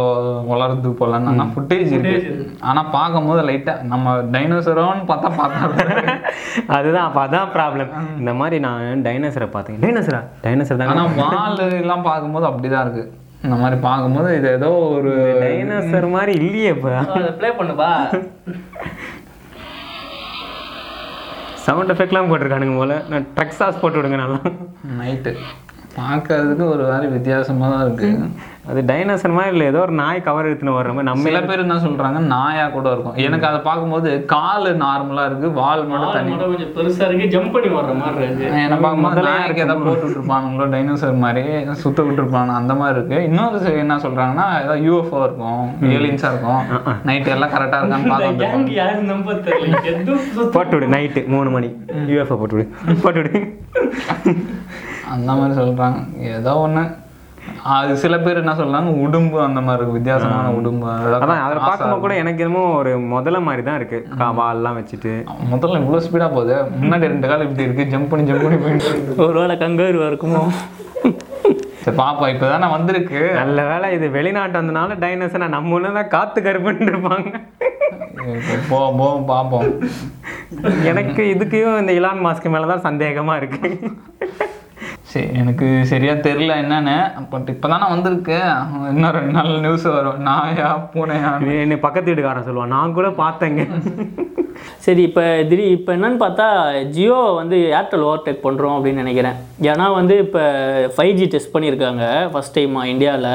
வளர்றது 0.50 0.90
போலன்னு 1.00 1.30
ஆனால் 1.32 1.52
ஃபுட்டேஜ் 1.54 1.94
இருக்கு. 1.96 2.34
ஆனா 2.70 2.82
பார்க்கும்போது 2.96 3.44
லைட்டா 3.50 3.76
நம்ம 3.92 4.16
டைனோசரோன்னு 4.34 5.06
பார்த்தா 5.12 5.30
பார்த்தா 5.40 5.64
அதுதான் 6.78 7.06
அப்போ 7.06 7.22
அதான் 7.26 7.52
ப்ராப்ளம் 7.56 7.94
இந்த 8.20 8.34
மாதிரி 8.42 8.58
நான் 8.66 9.06
டைனோசரை 9.08 9.48
பார்த்தேன். 9.56 9.80
டைனோசரா 9.86 10.20
டைனோசர் 10.44 10.84
ஆனா 10.90 11.06
தாங்க 11.06 11.24
வால் 11.38 11.64
எல்லாம் 11.80 12.06
பார்க்கும்போது 12.10 12.48
அப்படிதான் 12.50 12.84
இருக்கு. 12.86 13.06
இந்த 13.44 13.56
மாதிரி 13.62 13.76
பார்க்கும்போது 13.86 14.30
இது 14.38 14.48
ஏதோ 14.58 14.70
ஒரு 14.96 15.10
டைனோசர் 15.42 16.06
மாதிரி 16.16 16.32
இல்லையே 16.42 16.70
இப்போ. 16.76 16.92
ப்ளே 17.40 17.50
பண்ணுப்பா. 17.58 17.90
சவுண்ட் 21.66 21.92
எஃபெக்ட்லாம் 21.94 22.28
போட்டிருக்கானுங்க 22.30 22.76
போல. 22.80 22.94
நான் 23.10 23.26
ட்ரக் 23.36 23.58
சாஸ் 23.58 23.80
போட்டு 23.82 23.98
விடுங்க 23.98 24.18
நல்லா. 24.22 24.40
நைட்டு 25.00 25.32
பார்க்கறதுக்கு 25.98 26.64
ஒரு 26.74 26.84
மாதிரி 26.90 27.06
வித்தியாசமா 27.14 27.68
தான் 27.74 27.84
இருக்கு. 27.86 28.08
அது 28.70 28.80
டைனோசர் 28.88 29.34
மாதிரி 29.36 29.52
இல்லை 29.54 29.66
ஏதோ 29.66 29.78
ஒரு 29.78 29.92
நாய் 30.00 30.20
கவர் 30.20 30.48
எடுத்துன்னு 30.48 30.74
வர்ற 30.78 30.90
மாதிரி. 30.94 31.06
நம்ம 31.08 31.22
சில 31.26 31.40
பேர் 31.40 31.62
என்ன 31.64 31.76
சொல்றாங்க 31.84 32.18
நாயா 32.32 32.68
கூட 32.68 32.92
இருக்கும். 32.94 33.14
எனக்கு 33.26 33.46
அதை 33.46 33.60
பார்க்கும்போது 33.60 34.24
கால் 34.32 34.68
நார்மலா 34.82 35.24
இருக்கு 35.26 35.52
வால் 35.52 35.84
மட்டும் 35.86 36.12
தனி. 36.12 36.36
கொஞ்சம் 36.36 36.72
பெருசா 36.76 37.06
இருக்கு 37.08 37.28
ஜம்ப் 37.34 37.52
பண்ணி 37.52 37.70
வர்ற 37.76 37.94
மாதிரி 38.00 38.24
இருக்கு. 38.24 38.44
என்ன 38.64 38.76
பார்க்கும்போது 38.76 39.22
நாய்க்கு 39.28 39.64
ஏதாவது 39.66 39.86
போட்டு 39.86 40.06
விட்டுருப்பானுங்களோ 40.08 40.68
டைனோசர் 40.74 41.16
மாதிரி 41.24 41.44
சுத்த 41.72 42.02
விட்டுருப்பாங்க 42.02 42.54
அந்த 42.60 42.74
மாதிரி 42.74 42.98
இருக்கு. 42.98 43.24
இன்னொரு 43.24 43.76
என்ன 43.84 43.96
சொல்றாங்கன்னா 43.96 44.46
ஏதாவது 44.62 44.84
யூஎஃப்ஓ 44.88 45.22
இருக்கும் 45.22 45.64
ஏலியன்ஸா 45.96 46.30
இருக்கும். 46.32 46.62
நைட் 47.04 47.34
எல்லாம் 47.36 47.54
கரெக்டா 47.56 47.80
இருக்கான்னு 47.80 48.78
எதுவும் 49.88 50.52
போட்டு 50.52 50.74
விடு 50.76 50.94
நைட்டு 50.98 51.26
மூணு 51.26 51.50
மணி. 51.50 51.70
யூஎஃப்ஓ 52.12 52.38
போட்டு 52.38 52.56
விடு. 52.56 52.68
போட்டு 53.02 53.20
விடு. 53.22 53.40
அந்த 55.14 55.32
மாதிரி 55.32 55.54
சொல்றாங்க. 55.60 55.98
ஏதோ 56.36 56.52
ஒண்ணு. 56.66 56.84
அது 57.76 57.92
சில 58.02 58.14
பேர் 58.24 58.40
என்ன 58.42 58.54
சொல்றாங்க 58.60 58.90
உடும்பு 59.04 59.38
அந்த 59.46 59.60
மாதிரி 59.66 59.78
இருக்கு 59.80 59.96
வித்தியாசமான 59.98 60.52
உடும்பு. 60.58 60.88
அதான் 61.18 61.44
அதில் 61.46 61.66
பார்க்கும்போது 61.68 62.02
கூட 62.04 62.14
எனக்கு 62.22 62.42
என்னமோ 62.44 62.64
ஒரு 62.80 62.92
முதல்ல 63.14 63.40
மாதிரி 63.48 63.62
தான் 63.68 63.78
இருக்கு. 63.80 64.00
வால்லாம் 64.40 64.78
வச்சுட்டு. 64.78 65.12
முதல்ல 65.52 65.80
இவ்வளவு 65.82 66.04
ஸ்பீடா 66.06 66.28
போகுது. 66.36 66.56
முன்னாடி 66.82 67.12
ரெண்டு 67.14 67.30
கால் 67.30 67.46
இப்படி 67.46 67.66
இருக்கு 67.68 67.90
ஜம்ப் 67.94 68.10
பண்ணி 68.12 68.26
ஜம்ப் 68.30 68.44
பண்ணி 68.46 68.60
போயிட்டு 68.64 68.90
இருக்கு. 68.92 69.16
ஒருவேளை 69.28 69.56
கங்கருவா 69.64 70.08
இருக்குமோ? 70.12 70.42
பாப்பா 72.00 72.26
இப்பதானே 72.32 72.66
வந்திருக்கு. 72.76 73.20
நல்ல 73.40 73.58
வேளை 73.70 73.86
இது 73.96 74.06
வெளிநாட்டு 74.16 74.58
வந்தனால 74.60 74.96
டைனோசர் 75.04 75.54
நம்ம 75.56 75.74
ஒன்று 75.76 75.96
தான் 75.98 76.12
காத்து 76.16 76.38
கருப்புன்னு 76.46 76.92
இருப்பாங்க. 76.92 77.30
இப்போ 78.36 78.54
போ 78.70 78.78
போ 78.98 79.06
பார்ப்போம் 79.30 79.68
எனக்கு 80.90 81.22
இதுக்கும் 81.34 81.80
இந்த 81.82 81.92
இலான் 81.98 82.24
மாஸ்க்கு 82.26 82.52
மேலே 82.54 82.66
தான் 82.72 82.86
சந்தேகமா 82.88 83.34
இருக்கு. 83.40 83.68
சரி 85.10 85.28
எனக்கு 85.40 85.66
சரியா 85.90 86.14
தெரியல 86.26 86.54
என்னன்னு. 86.62 86.96
பட் 87.32 87.50
இப்பதானே 87.52 87.86
வந்திருக்கு. 87.92 88.38
இன்னும் 88.92 89.14
ரெண்டு 89.16 89.34
நாள் 89.36 89.52
நியூஸ் 89.66 89.86
வரும். 89.94 90.18
நாயா 90.26 90.68
பூனையா? 90.94 91.30
என்னை 91.62 91.76
பக்கத்து 91.84 92.10
வீட்டுக்காரன் 92.10 92.46
சொல்லுவான் 92.48 92.74
நான் 92.76 92.96
கூட 92.98 93.08
பார்த்தேங்க 93.22 93.64
சரி 94.84 95.02
இப்போ 95.08 95.24
திடீர் 95.48 95.74
இப்போ 95.76 95.90
என்னன்னு 95.96 96.20
பார்த்தா 96.24 96.46
ஜியோ 96.94 97.18
வந்து 97.40 97.56
ஏர்டெல் 97.78 98.06
ஓவர்டேக் 98.08 98.44
பண்ணுறோம் 98.46 98.76
அப்படின்னு 98.76 99.02
நினைக்கிறேன். 99.04 99.36
ஏன்னா 99.72 99.86
வந்து 99.98 100.14
இப்போ 100.26 100.44
ஃபைவ் 100.94 101.16
ஜி 101.18 101.26
டெஸ்ட் 101.34 101.54
பண்ணியிருக்காங்க 101.56 102.04
ஃபஸ்ட் 102.32 102.56
டைமாக 102.58 102.92
இந்தியாவில் 102.94 103.32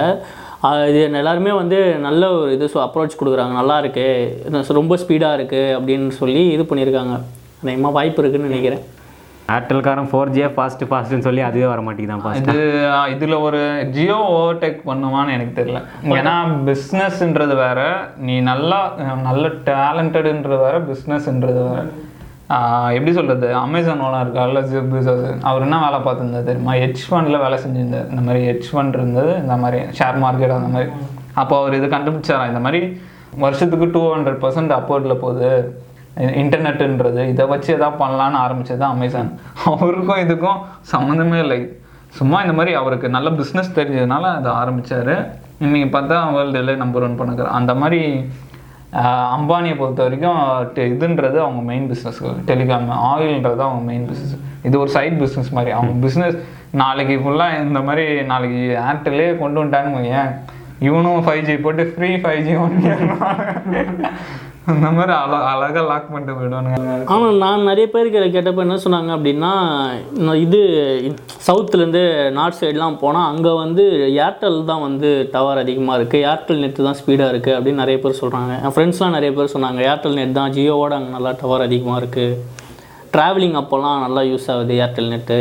இது 0.90 1.00
எல்லாருமே 1.22 1.54
வந்து 1.62 1.80
நல்ல 2.08 2.24
ஒரு 2.40 2.50
இது 2.56 2.68
அப்ரோச் 2.88 3.20
கொடுக்குறாங்க. 3.20 3.54
நல்லா 3.62 3.78
இருக்கு. 3.84 4.08
இது 4.48 4.80
ரொம்ப 4.82 4.98
ஸ்பீடாக 5.04 5.38
இருக்குது 5.40 5.76
அப்படின்னு 5.78 6.10
சொல்லி 6.22 6.44
இது 6.56 6.66
பண்ணியிருக்காங்க. 6.72 7.16
அதிகமாக 7.64 7.98
வாய்ப்பு 8.00 8.22
இருக்குன்னு 8.22 8.52
நினைக்கிறேன். 8.52 8.84
ஏர்டெல்காரன் 9.52 10.08
ஃபோர் 10.10 10.32
ஜியே 10.36 10.48
ஃபாஸ்ட் 10.56 10.84
ஃபாஸ்ட்னு 10.90 11.26
சொல்லி 11.26 11.42
அதுவே 11.42 11.66
வர 11.66 11.82
மாட்டேங்குதான் 11.82 12.36
இது 12.36 12.56
இதில் 13.14 13.34
ஒரு 13.34 13.88
ஜியோ 13.96 14.18
ஓவர்டேக் 14.36 14.80
பண்ணுவான்னு 14.90 15.36
எனக்கு 15.36 15.54
தெரியல. 15.60 15.82
ஏன்னா 16.20 16.36
பிஸ்னஸ்ன்றது 16.70 17.56
வேற 17.56 18.10
நீ 18.18 18.40
நல்லா 18.40 18.94
நல்ல 19.28 19.48
டேலண்டடுன்றது 19.48 20.58
வேற 20.66 20.80
பிஸ்னஸ்ன்றது 20.80 21.62
வேற. 21.70 21.84
எப்படி 22.96 23.14
சொல்கிறது 23.14 23.56
அமேசான் 23.56 24.02
ஓனர் 24.02 24.26
இருக்கார்ல 24.26 24.62
ஜெப் 24.72 24.92
பெசோஸ் 24.96 25.38
அவர் 25.42 25.62
என்ன 25.62 25.78
வேலை 25.86 26.00
பார்த்துருந்தாரு 26.08 26.50
தெரியுமா? 26.50 26.74
ஹெச் 26.74 27.06
ஃபண்டில் 27.10 27.44
வேலை 27.46 27.60
செஞ்சிருந்தார். 27.64 28.10
இந்த 28.10 28.22
மாதிரி 28.26 28.50
ஹெச் 28.50 28.74
ஃபண்ட் 28.74 28.98
இருந்தது 29.00 29.36
இந்த 29.36 29.56
மாதிரி 29.56 29.82
ஷேர் 30.00 30.20
மார்க்கெட் 30.26 30.58
அந்த 30.60 30.72
மாதிரி. 30.76 30.92
அப்போ 31.34 31.58
அவர் 31.62 31.74
இது 31.74 31.88
கண்டுபிடிச்சாரா 31.88 32.48
இந்த 32.48 32.60
மாதிரி 32.60 33.02
வருஷத்துக்கு 33.46 33.90
டூ 33.92 34.16
ஹண்ட்ரட் 34.16 34.42
பர்சன்ட் 34.44 34.74
அப்போர்டில் 34.80 35.22
போகுது. 35.24 35.83
இன்டர்நெட்டுன்றது 36.38 37.22
இதை 37.28 37.46
வச்சு 37.46 37.74
எதாவது 37.74 38.04
பண்ணலான்னு 38.04 38.38
ஆரம்பிச்சது 38.40 38.78
தான் 38.78 38.92
அமேசான் 38.92 39.30
அவருக்கும் 39.66 40.20
இதுக்கும் 40.20 40.60
சம்மந்தமே 40.92 41.40
இல்லை. 41.40 41.62
சும்மா 42.14 42.42
இந்த 42.42 42.54
மாதிரி 42.54 42.76
அவருக்கு 42.76 43.10
நல்ல 43.10 43.30
பிஸ்னஸ் 43.32 43.76
தெரிஞ்சதுனால 43.76 44.24
அதை 44.34 44.52
ஆரம்பித்தார் 44.54 45.14
இன்றைக்கி 45.62 45.88
பார்த்தா 45.90 46.18
வேர்ல்டுல 46.36 46.76
நம்பர் 46.78 47.04
ஒன் 47.04 47.20
பண்ணுறாரு 47.20 47.52
அந்த 47.54 47.74
மாதிரி 47.76 48.02
அம்பானியை 49.34 49.76
பொறுத்த 49.76 50.04
வரைக்கும் 50.04 50.40
டெ- 50.76 50.90
இதுன்றது 50.92 51.38
அவங்க 51.40 51.62
மெயின் 51.62 51.88
பிஸ்னஸ் 51.90 52.20
டெலிகாம் 52.46 52.86
ஆயில்ன்றது 53.06 53.62
அவங்க 53.64 53.84
மெயின் 53.84 54.06
பிஸ்னஸ் 54.10 54.36
இது 54.64 54.76
ஒரு 54.80 54.90
சைட் 54.90 55.18
பிஸ்னஸ் 55.22 55.52
மாதிரி. 55.52 55.72
அவங்க 55.72 56.08
பிஸ்னஸ் 56.08 56.38
நாளைக்கு 56.74 57.16
ஃபுல்லாக 57.20 57.62
இந்த 57.64 57.82
மாதிரி 57.82 58.04
நாளைக்கு 58.24 58.62
ஏர்டெல்லே 58.84 59.38
கொண்டு 59.38 59.60
வந்துட்டான்னு 59.60 59.90
ஏன்? 60.14 60.32
இவனும் 60.80 61.24
ஃபைவ் 61.26 61.44
ஜி 61.44 61.56
போட்டு 61.58 61.84
ஃப்ரீ 61.92 62.16
ஃபைவ் 62.16 62.42
ஜி 62.42 62.56
ஒன் 62.58 62.78
அந்த 64.72 64.88
மாதிரி 64.98 65.14
அழ 65.22 65.32
அழகாக 65.52 65.82
லாக் 65.90 66.12
பண்ணிட்டு 66.12 66.36
போயிடுவானுங்க. 66.36 66.78
ஆனால் 67.14 67.40
நான் 67.44 67.66
நிறைய 67.70 67.86
பேருக்கு 67.94 68.20
கேட்டப்போ 68.36 68.62
என்ன 68.66 68.78
சொன்னாங்க 68.84 69.12
அப்படின்னா 69.16 69.52
இது 70.44 70.60
சவுத்துலேருந்து 71.48 72.04
நார்த் 72.38 72.60
சைட்லாம் 72.62 73.00
போனால் 73.02 73.30
அங்கே 73.32 73.54
வந்து 73.64 73.84
ஏர்டெல் 74.28 74.60
தான் 74.72 74.86
வந்து 74.88 75.10
டவர் 75.34 75.62
அதிகமாக 75.64 75.98
இருக்குது 76.00 76.24
ஏர்டெல் 76.32 76.64
நெட்டு 76.64 76.88
தான் 76.88 77.00
ஸ்பீடாக 77.02 77.34
இருக்குது 77.34 77.58
அப்படின்னு 77.58 77.84
நிறைய 77.84 78.00
பேர் 78.06 78.20
சொல்கிறாங்க 78.22 78.54
என் 78.64 78.76
ஃப்ரெண்ட்ஸ்லாம் 78.76 79.16
நிறைய 79.18 79.32
பேர் 79.38 79.54
சொன்னாங்க 79.56 79.82
ஏர்டெல் 79.92 80.18
நெட் 80.22 80.40
தான் 80.40 80.56
ஜியோவோட 80.58 80.96
அங்கே 81.00 81.14
நல்லா 81.18 81.34
டவர் 81.44 81.68
அதிகமாக 81.68 82.02
இருக்குது 82.04 82.40
ட்ராவலிங் 83.16 83.60
அப்போல்லாம் 83.62 84.04
நல்லா 84.08 84.24
யூஸ் 84.32 84.50
ஆகுது 84.54 84.76
ஏர்டெல் 84.84 85.14
நெட்டு 85.16 85.40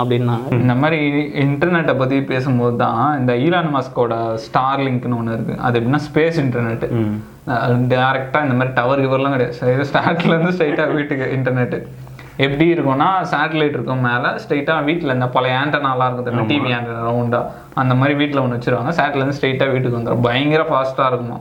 அப்படின்னாங்க. 0.00 0.46
இந்த 0.62 0.74
மாதிரி 0.80 0.98
இன்டர்நெட்டை 1.44 1.94
பற்றி 2.00 2.16
பேசும்போது 2.32 2.76
தான் 2.82 3.04
இந்த 3.20 3.32
ஈலான் 3.44 3.72
மாஸ்கோட 3.74 4.14
ஸ்டார் 4.46 4.82
லிங்க்னு 4.86 5.18
ஒன்று 5.20 5.36
இருக்குது 5.36 5.62
அது 5.66 5.78
எப்படின்னா 5.78 6.02
ஸ்பேஸ் 6.08 6.38
இன்டர்நெட்டு 6.42 6.88
டேரெக்டாக 7.92 8.46
இந்த 8.46 8.56
மாதிரி 8.58 8.72
டவர் 8.78 9.04
இவரெல்லாம் 9.06 9.34
கிடையாது. 9.36 9.86
ஸ்டார்ட்லேருந்து 9.90 10.54
ஸ்ட்ரைட்டாக 10.56 10.94
வீட்டுக்கு 10.98 11.26
இன்டர்நெட்டு 11.36 11.78
எப்படி 12.44 12.64
இருக்கும்னா 12.74 13.08
சேட்டலைட் 13.32 13.76
இருக்கும் 13.76 14.02
மேலே 14.06 14.30
ஸ்ட்ரைட்டாக 14.42 14.86
வீட்டில் 14.88 15.14
இந்த 15.16 15.26
பழைய 15.36 15.60
ஆண்டனாலாம் 15.60 16.08
இருக்கும் 16.08 16.26
தெரியுமா 16.28 16.48
டிவி 16.50 16.70
ஆண்டனா 16.78 17.02
ரவுண்டாக 17.08 17.52
அந்த 17.82 17.92
மாதிரி 18.00 18.14
வீட்டில் 18.20 18.42
ஒன்று 18.42 18.56
வச்சுருவாங்க. 18.56 18.92
சேட்டலேருந்து 18.98 19.36
ஸ்ட்ரைட்டாக 19.38 19.72
வீட்டுக்கு 19.74 19.98
வந்துடும் 19.98 20.24
பயங்கர 20.28 20.64
ஃபாஸ்ட்டாக 20.70 21.10
இருக்குமா. 21.10 21.38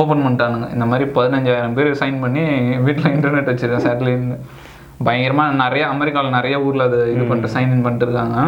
ஓப்பன் 0.00 0.24
பண்ணிட்டானுங்க. 0.24 0.68
இந்த 0.74 0.84
மாதிரி 0.90 1.06
பதினஞ்சாயிரம் 1.16 1.76
பேர் 1.78 1.90
சைன் 2.02 2.20
பண்ணி 2.24 2.44
வீட்டில் 2.86 3.12
இன்டர்நெட் 3.16 3.50
வச்சுருக்கேன் 3.52 3.86
சேட்டலைட் 3.88 4.28
பயங்கரமாக 5.06 5.58
நிறைய 5.64 5.82
அமெரிக்காவில் 5.94 6.36
நிறைய 6.38 6.56
ஊரில் 6.66 6.86
அது 6.88 7.00
இது 7.14 7.24
பண்ணிட்டு 7.30 7.54
சைன் 7.56 7.72
இன் 7.74 7.84
பண்ணிட்டு 7.86 8.06
இருக்காங்க. 8.08 8.38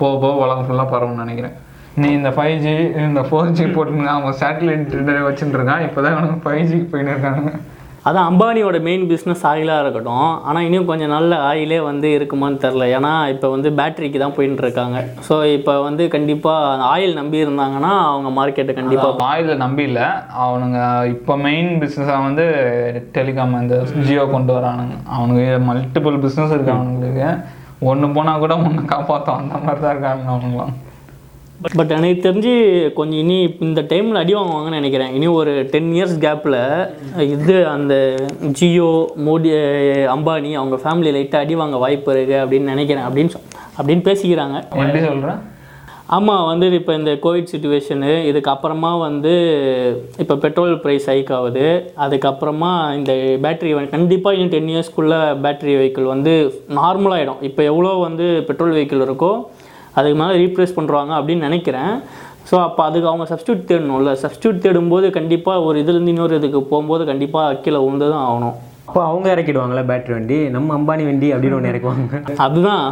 போக 0.00 0.14
போக 0.24 0.34
உலகம் 0.44 0.66
ஃபுல்லாக 0.68 0.88
பரவும்னு 0.94 1.24
நினைக்கிறேன். 1.24 1.56
நீ 2.02 2.08
இந்த 2.18 2.30
ஃபைவ் 2.36 2.56
ஜி 2.66 2.74
இந்த 3.08 3.22
ஃபோர் 3.30 3.56
ஜி 3.58 3.64
போட்டுங்க 3.76 4.10
அவங்க 4.14 4.30
சேட்டலைட் 4.42 5.26
வச்சுட்டு 5.30 5.58
இருக்கான் 5.58 5.84
இப்போ 5.88 6.00
தான் 6.04 6.14
அவனுக்கு 6.18 6.44
ஃபைவ் 6.46 6.68
ஜிக்கு 6.70 6.88
போயின்னு 6.92 7.14
இருக்காங்க 7.16 7.50
அதான் 8.08 8.28
அம்பானியோட 8.30 8.76
மெயின் 8.86 9.02
பிஸ்னஸ் 9.10 9.42
ஆயிலாக 9.48 9.82
இருக்கட்டும். 9.84 10.28
ஆனால் 10.48 10.66
இன்னும் 10.66 10.86
கொஞ்சம் 10.90 11.12
நல்ல 11.14 11.32
ஆயிலே 11.48 11.78
வந்து 11.88 12.08
இருக்குமான்னு 12.16 12.60
தெரில 12.62 12.84
ஏன்னா 12.96 13.10
இப்போ 13.32 13.46
வந்து 13.54 13.68
பேட்டரிக்கு 13.78 14.18
தான் 14.22 14.34
போயின்னு 14.36 14.62
இருக்காங்க 14.64 14.98
ஸோ 15.26 15.34
இப்போ 15.56 15.72
வந்து 15.86 16.04
கண்டிப்பாக 16.14 16.86
ஆயில் 16.92 17.18
நம்பி 17.20 17.42
இருந்தாங்கன்னா 17.44 17.92
அவங்க 18.12 18.30
மார்க்கெட்டை 18.38 18.74
கண்டிப்பாக 18.78 19.28
ஆயில் 19.32 19.52
நம்பி 19.64 19.84
இல்லை. 19.90 20.06
அவனுங்க 20.44 20.80
இப்போ 21.14 21.36
மெயின் 21.46 21.70
பிஸ்னஸாக 21.82 22.24
வந்து 22.28 22.46
டெலிகாம் 23.16 23.60
இந்த 23.62 23.78
ஜியோ 24.08 24.26
கொண்டு 24.36 24.54
வரானுங்க. 24.58 24.96
அவனுக்கு 25.16 25.46
மல்டிபிள் 25.70 26.18
பிஸ்னஸ் 26.26 26.54
இருக்கு 26.56 26.76
அவனுங்களுக்கு. 26.78 27.28
ஒன்று 27.90 28.14
போனால் 28.18 28.42
கூட 28.44 28.54
ஒன்று 28.66 28.90
காப்பாற்றும் 28.94 29.40
அந்த 29.42 29.58
மாதிரி 29.66 29.82
தான் 29.86 29.94
இருக்காங்க 29.96 30.24
அவனுங்களாம். 30.34 30.74
பட் 31.60 31.90
எனக்கு 31.90 32.20
தெரிஞ்சு 32.22 32.52
கொஞ்சம் 32.92 33.18
இனி 33.18 33.36
இந்த 33.60 33.82
டைமில் 33.82 34.14
அடி 34.14 34.34
வாங்குவாங்கன்னு 34.34 34.70
நினைக்கிறேன். 34.70 35.14
இனி 35.14 35.26
ஒரு 35.32 35.68
டென் 35.70 35.92
இயர்ஸ் 35.92 36.16
கேப்பில் 36.18 36.58
இது 37.26 37.66
அந்த 37.66 37.94
ஜியோ 38.52 38.90
மோடி 39.26 39.50
அம்பானி 40.08 40.52
அவங்க 40.54 40.76
ஃபேமிலி 40.76 41.12
லைட்டாக 41.12 41.36
அடி 41.36 41.54
வாங்க 41.54 41.76
வாய்ப்பு 41.76 42.14
இருக்குது 42.14 42.42
அப்படின்னு 42.42 42.72
நினைக்கிறேன் 42.72 43.04
அப்படின்னு 43.04 43.34
சொ- 43.34 43.44
அப்படின்னு 43.78 44.02
பேசிக்கிறாங்க. 44.04 44.56
எப்படி 44.80 45.00
சொல்கிறேன் 45.04 45.40
ஆமாம் 46.08 46.46
வந்து 46.46 46.72
இப்போ 46.72 46.94
இந்த 46.94 47.18
கோவிட் 47.22 47.52
சுச்சுவேஷனு 47.52 48.24
இதுக்கு 48.24 48.50
அப்புறமா 48.50 48.96
வந்து 48.96 49.32
இப்போ 50.18 50.36
பெட்ரோல் 50.36 50.74
ப்ரைஸ் 50.76 51.06
ஹைக் 51.06 51.32
ஆகுது. 51.32 51.66
அதுக்கப்புறமா 51.96 52.70
இந்த 52.94 53.12
பேட்டரி 53.42 53.88
கண்டிப்பாக 53.88 54.36
இன்னும் 54.36 54.50
டென் 54.50 54.68
இயர்ஸ்க்குள்ளே 54.68 55.18
பேட்டரி 55.42 55.74
வெஹிக்கிள் 55.74 56.02
வந்து 56.04 56.34
நார்மலாகிடும் 56.76 57.42
இப்போ 57.42 57.62
எவ்வளோ 57.62 57.88
வந்து 58.00 58.44
பெட்ரோல் 58.46 58.72
வெஹிக்கிள் 58.72 59.04
இருக்கோ 59.04 59.32
அதுக்கு 59.96 60.18
மேலே 60.22 60.34
ரீப்ளேஸ் 60.44 60.76
பண்ணுறாங்க 60.78 61.12
அப்படின்னு 61.18 61.46
நினைக்கிறேன். 61.48 61.92
ஸோ 62.50 62.56
அப்போ 62.66 62.80
அதுக்கு 62.88 63.08
அவங்க 63.10 63.24
சப்ஸ்டியூட் 63.30 63.66
தேடணும்ல. 63.70 64.12
சப்ஸ்டியூட் 64.24 64.62
தேடும்போது 64.64 65.06
கண்டிப்பாக 65.16 65.64
ஒரு 65.68 65.76
இதுலேருந்து 65.82 66.14
இன்னொரு 66.14 66.36
இதுக்கு 66.40 66.60
போகும்போது 66.70 67.04
கண்டிப்பாக 67.10 67.58
கீழே 67.64 67.80
உழுந்து 67.86 68.06
தான் 68.14 68.24
ஆகணும். 68.28 68.56
அப்போ 68.88 69.00
அவங்க 69.10 69.26
இறக்கிடுவாங்களே 69.34 69.82
பேட்டரி 69.90 70.14
வண்டி? 70.16 70.38
நம்ம 70.54 70.74
அம்பானி 70.78 71.04
வண்டி 71.08 71.28
அப்படின்னு 71.34 71.56
ஒன்று 71.58 71.72
இறக்குவாங்க. 71.72 72.20
அதுதான். 72.46 72.86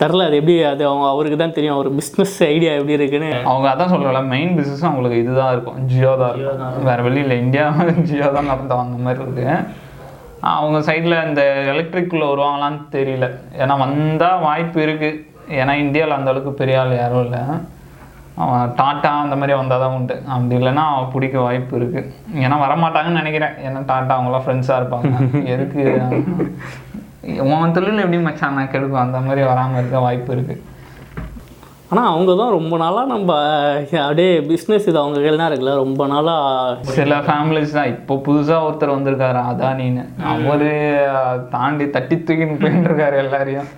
தெரில 0.00 0.26
அது 0.28 0.36
எப்படி 0.40 0.54
அது 0.72 0.82
அவங்க 0.88 1.06
அவருக்கு 1.14 1.36
தான் 1.42 1.54
தெரியும். 1.56 1.76
அவர் 1.76 1.88
பிஸ்னஸ் 1.98 2.36
ஐடியா 2.52 2.70
எப்படி 2.78 2.96
இருக்குன்னு. 2.98 3.30
அவங்க 3.50 3.66
அதான் 3.72 3.92
சொல்கிறல 3.92 4.20
மெயின் 4.34 4.52
பிஸ்னஸ் 4.58 4.86
அவங்களுக்கு 4.88 5.18
இதுதான் 5.22 5.52
இருக்கும். 5.54 5.78
ஜியோ 5.90 6.12
தான் 6.22 6.32
இருக்கும். 6.32 6.86
வேறு 6.88 7.02
வெளியில் 7.06 7.40
இந்தியா 7.42 7.66
ஜியோ 8.10 8.28
தான் 8.36 8.50
நடந்தோம் 8.52 8.82
அந்த 8.84 8.98
மாதிரி 9.06 9.22
இருக்கு. 9.24 9.46
அவங்க 10.52 10.78
சைடில் 10.88 11.16
இந்த 11.28 11.42
எலக்ட்ரிக்குள்ளே 11.72 12.28
வருவாங்களான்னு 12.32 12.80
தெரியல. 12.96 13.26
ஏன்னா 13.62 13.74
வந்தால் 13.84 14.42
வாய்ப்பு 14.46 14.80
இருக்குது 14.86 15.18
ஏன்னா 15.60 15.74
இந்தியாவில் 15.84 16.18
அந்த 16.18 16.32
அளவுக்கு 16.32 16.60
பெரிய 16.60 16.80
ஆள் 16.80 17.00
யாரும் 17.02 17.24
இல்லை. 17.26 17.42
அவன் 18.42 18.72
டாட்டா 18.80 19.08
அந்த 19.22 19.36
மாதிரி 19.40 19.54
வந்தால் 19.60 19.82
தான் 19.84 19.94
உண்டு. 19.96 20.14
அப்படி 20.34 20.54
இல்லைன்னா 20.58 20.84
அவன் 20.92 21.10
பிடிக்க 21.14 21.36
வாய்ப்பு 21.46 21.74
இருக்குது 21.80 22.10
ஏன்னா 22.44 22.58
வரமாட்டாங்கன்னு 22.64 23.20
நினைக்கிறேன். 23.22 23.56
ஏன்னா 23.66 23.80
டாட்டா 23.90 24.16
அவங்களாம் 24.16 24.44
ஃப்ரெண்ட்ஸாக 24.46 24.80
இருப்பாங்க. 24.80 25.12
எதுக்கு? 25.54 25.84
உன் 27.54 27.74
தொழில் 27.78 28.04
எப்படி 28.04 28.20
மச்சான்? 28.26 28.56
நான் 28.58 28.70
கெடுக்கும் 28.74 29.04
அந்த 29.06 29.18
மாதிரி 29.26 29.42
வராமல் 29.52 29.80
இருக்க 29.80 29.98
வாய்ப்பு 30.06 30.32
இருக்குது 30.36 30.70
ஆனால் 31.92 32.10
அவங்க 32.12 32.32
தான் 32.40 32.54
ரொம்ப 32.56 32.74
நாளாக 32.82 33.10
நம்ம 33.12 33.30
அப்படியே 34.04 34.30
பிஸ்னஸ் 34.50 34.86
இது 34.90 34.98
அவங்க 35.00 35.18
கையில் 35.22 35.40
தான் 35.40 35.50
இருக்குல்ல. 35.50 35.74
ரொம்ப 35.84 36.02
நாளாக 36.12 36.94
சில 36.98 37.18
ஃபேமிலிஸ் 37.26 37.76
தான். 37.78 37.90
இப்போ 37.94 38.14
புதுசா 38.26 38.58
ஒருத்தர் 38.66 38.94
வந்திருக்காரு 38.96 39.40
அதானின்னு. 39.50 40.04
அவரு 40.32 40.70
தாண்டி 41.54 41.86
தட்டி 41.96 42.18
தூக்கின்னு 42.28 42.88
இருக்காரு 42.88 43.18
எல்லாரையும். 43.24 43.68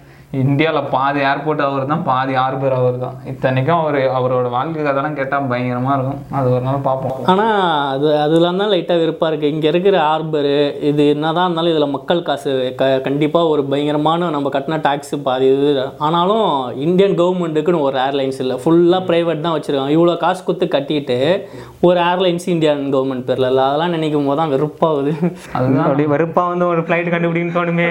இந்தியால 0.42 0.78
பாதி 0.94 1.20
ஏர்போர்ட் 1.30 1.62
அவர் 1.66 1.84
தான் 1.92 2.04
பாதி 2.08 2.34
ஹார்பர் 2.40 2.76
அவர் 2.78 2.96
தான். 3.04 3.16
இத்தனைக்கும் 3.32 3.80
அவர் 3.82 3.98
அவரோட 4.18 4.46
வாழ்க்கை 4.54 4.82
கதைலாம் 4.86 5.16
கேட்டால் 5.18 5.48
பயங்கரமா 5.52 5.92
இருக்கும். 5.96 6.20
அது 6.38 6.46
ஒரு 6.54 6.64
நாள் 6.68 6.84
பார்ப்போம். 6.88 7.18
ஆனால் 7.32 7.58
அது 7.94 8.08
அதெல்லாம் 8.24 8.60
தான் 8.62 8.72
லைட்டாக 8.74 9.00
வெறுப்பாக 9.02 9.30
இருக்குது 9.30 9.52
இங்கே 9.54 9.68
இருக்கிற 9.72 9.96
ஹார்பரு 10.08 10.54
இது 10.90 11.04
என்னதான் 11.14 11.46
இருந்தாலும் 11.48 11.74
இதில் 11.74 11.94
மக்கள் 11.96 12.26
காசு 12.28 12.52
க 12.80 12.90
கண்டிப்பாக 13.06 13.52
ஒரு 13.54 13.64
பயங்கரமான 13.72 14.30
நம்ம 14.36 14.52
கட்டின 14.56 14.80
டேக்ஸ் 14.88 15.14
பாதி 15.28 15.48
இது. 15.54 15.86
ஆனாலும் 16.08 16.48
இந்தியன் 16.86 17.18
கவர்மெண்ட்டுக்குன்னு 17.20 17.84
ஒரு 17.88 17.98
ஏர்லைன்ஸ் 18.06 18.40
இல்லை. 18.44 18.56
ஃபுல்லாக 18.64 19.02
ப்ரைவேட் 19.10 19.44
தான் 19.46 19.56
வச்சுருக்காங்க. 19.56 19.96
இவ்வளோ 19.98 20.16
காசு 20.24 20.42
கொடுத்து 20.48 20.68
கட்டிட்டு 20.76 21.18
ஒரு 21.88 21.98
ஏர்லைன்ஸ் 22.10 22.48
இந்தியன் 22.54 22.84
கவர்மெண்ட் 22.96 23.28
பேரில் 23.30 23.50
இல்லை. 23.52 23.64
அதெல்லாம் 23.68 23.94
நினைக்கும் 23.96 24.28
போது 24.30 24.40
தான் 24.42 24.54
வெறுப்பாகுது 24.56 25.14
அதுதான். 25.56 25.86
அப்படியே 25.88 26.10
வெறுப்பா 26.16 26.44
வந்து 26.52 26.66
ஒரு 26.72 26.82
ஃப்ளைட் 26.86 27.12
கண்டுபிடிக்கணும்னு 27.14 27.58
தோணுமே. 27.60 27.88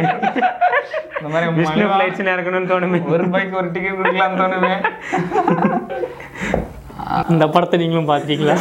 இந்த 1.18 1.32
மாதிரி 1.34 2.12
ஃப்ளைட்ஸ் 2.34 2.40
இறக்கணும்னு 2.40 2.72
தோணுமே. 2.74 3.00
ஒரு 3.08 3.30
பைக் 3.30 3.56
ஒரு 3.56 3.72
டிக்கெட் 3.72 4.00
கொடுக்கலாம்னு 4.00 4.42
தோணுமே. 4.42 4.74
இந்த 7.30 7.48
படத்தை 7.48 7.80
நீங்களும் 7.80 8.08
பார்த்துட்டீங்களா 8.08 8.54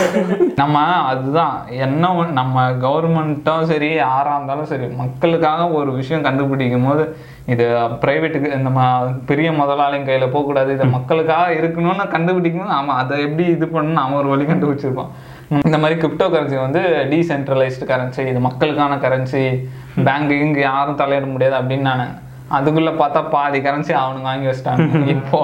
நம்ம 0.56 0.78
அதுதான். 1.04 1.54
என்ன 1.78 2.06
நம்ம 2.32 2.56
கவர்மெண்ட்டும் 2.80 3.62
சரி 3.62 3.94
யாராக 3.94 4.34
இருந்தாலும் 4.34 4.64
சரி 4.64 4.86
மக்களுக்காக 4.94 5.68
ஒரு 5.70 5.92
விஷயம் 5.92 6.22
கண்டுபிடிக்கும் 6.22 6.86
போது 6.86 7.04
இது 7.46 7.64
ப்ரைவேட்டுக்கு 8.00 8.56
இந்த 8.56 8.70
ம- 8.70 9.20
பெரிய 9.26 9.50
முதலாளிங்க 9.52 10.04
கையில் 10.04 10.28
போகக்கூடாது. 10.28 10.72
இது 10.72 10.84
மக்களுக்காக 10.86 11.52
இருக்கணும்னு 11.54 12.08
கண்டுபிடிக்கும் 12.08 12.62
போது 12.62 12.72
ஆமாம் 12.72 12.96
அதை 12.96 13.22
எப்படி 13.22 13.44
இது 13.48 13.66
பண்ணணும் 13.66 14.02
அவன் 14.02 14.18
ஒரு 14.18 14.28
வழி 14.28 14.44
கண்டுபிடிச்சிருப்பான் 14.44 15.12
இந்த 15.64 15.78
மாதிரி 15.78 16.00
கிரிப்டோ 16.00 16.26
கரன்சி 16.28 16.60
வந்து 16.60 16.82
டீசென்ட்ரலைஸ்டு 17.10 17.88
கரன்சி 17.88 18.26
இது 18.26 18.40
மக்களுக்கான 18.40 18.96
கரன்சி 18.96 19.42
பேங்க் 20.04 20.30
இங்கே 20.40 20.60
யாரும் 20.60 20.98
தலையிட 20.98 21.26
முடியாது 21.26 21.56
அப்படின்னு 21.56 21.88
நான் 21.90 22.06
அதுக்குள்ள 22.56 22.90
பார்த்தா 23.00 23.20
பாதி 23.34 23.58
கரன்சி 23.66 23.92
அவனுங்க 24.00 24.28
வாங்கி 24.30 24.48
வச்சிட்டாங்க. 24.50 24.86
இப்போ 25.14 25.38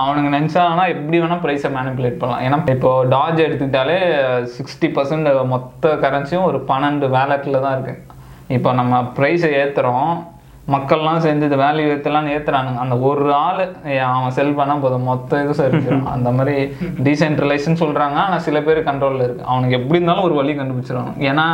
அவனுங்க 0.00 0.28
நினைச்சாங்கன்னா 0.36 0.86
எப்படி 0.94 1.18
வேணா 1.22 1.38
ப்ரைஸை 1.44 1.70
மேனிப்புலேட் 1.76 2.18
பண்ணலாம். 2.22 2.42
ஏன்னா 2.46 2.58
இப்போ 2.76 2.90
டாஜ் 3.14 3.44
எடுத்துக்கிட்டாலே 3.46 3.98
சிக்ஸ்டி 4.56 4.90
பர்சன்ட் 4.96 5.30
மொத்த 5.54 5.92
கரன்சியும் 6.04 6.48
ஒரு 6.50 6.60
பன்னெண்டு 6.72 7.08
வேலட்டில் 7.16 7.64
தான் 7.66 7.76
இருக்கு. 7.76 7.94
இப்போ 8.56 8.72
நம்ம 8.80 9.00
ப்ரைஸை 9.18 9.52
ஏற்றுறோம் 9.62 10.10
மக்கள்லாம் 10.74 11.22
சேர்ந்து 11.24 11.46
இந்த 11.48 11.58
வேல்யூ 11.64 11.84
ஏற்றலாம்னு 11.92 12.32
ஏற்றுறானுங்க 12.36 12.80
அந்த 12.84 12.96
ஒரு 13.10 13.28
ஆள் 13.44 13.62
அவன் 14.16 14.34
செல் 14.38 14.56
பண்ணால் 14.58 14.82
போதும். 14.84 15.06
மொத்த 15.10 15.40
இது 15.44 15.54
சரிச்சிடும் 15.60 16.08
அந்த 16.14 16.30
மாதிரி 16.38 16.56
டீசென்ட்ரலைஸ்ன்னு 17.06 17.82
சொல்கிறாங்க 17.84 18.18
ஆனால் 18.24 18.44
சில 18.46 18.60
பேர் 18.66 18.80
கண்ட்ரோலில் 18.88 19.24
இருக்குது 19.26 19.50
அவனுக்கு 19.52 19.78
எப்படி 19.78 19.98
இருந்தாலும் 19.98 20.26
ஒரு 20.28 20.36
வழி 20.40 20.54
கண்டுபிடிச்சிருவாங்க 20.58 21.14
ஏன்னா 21.30 21.46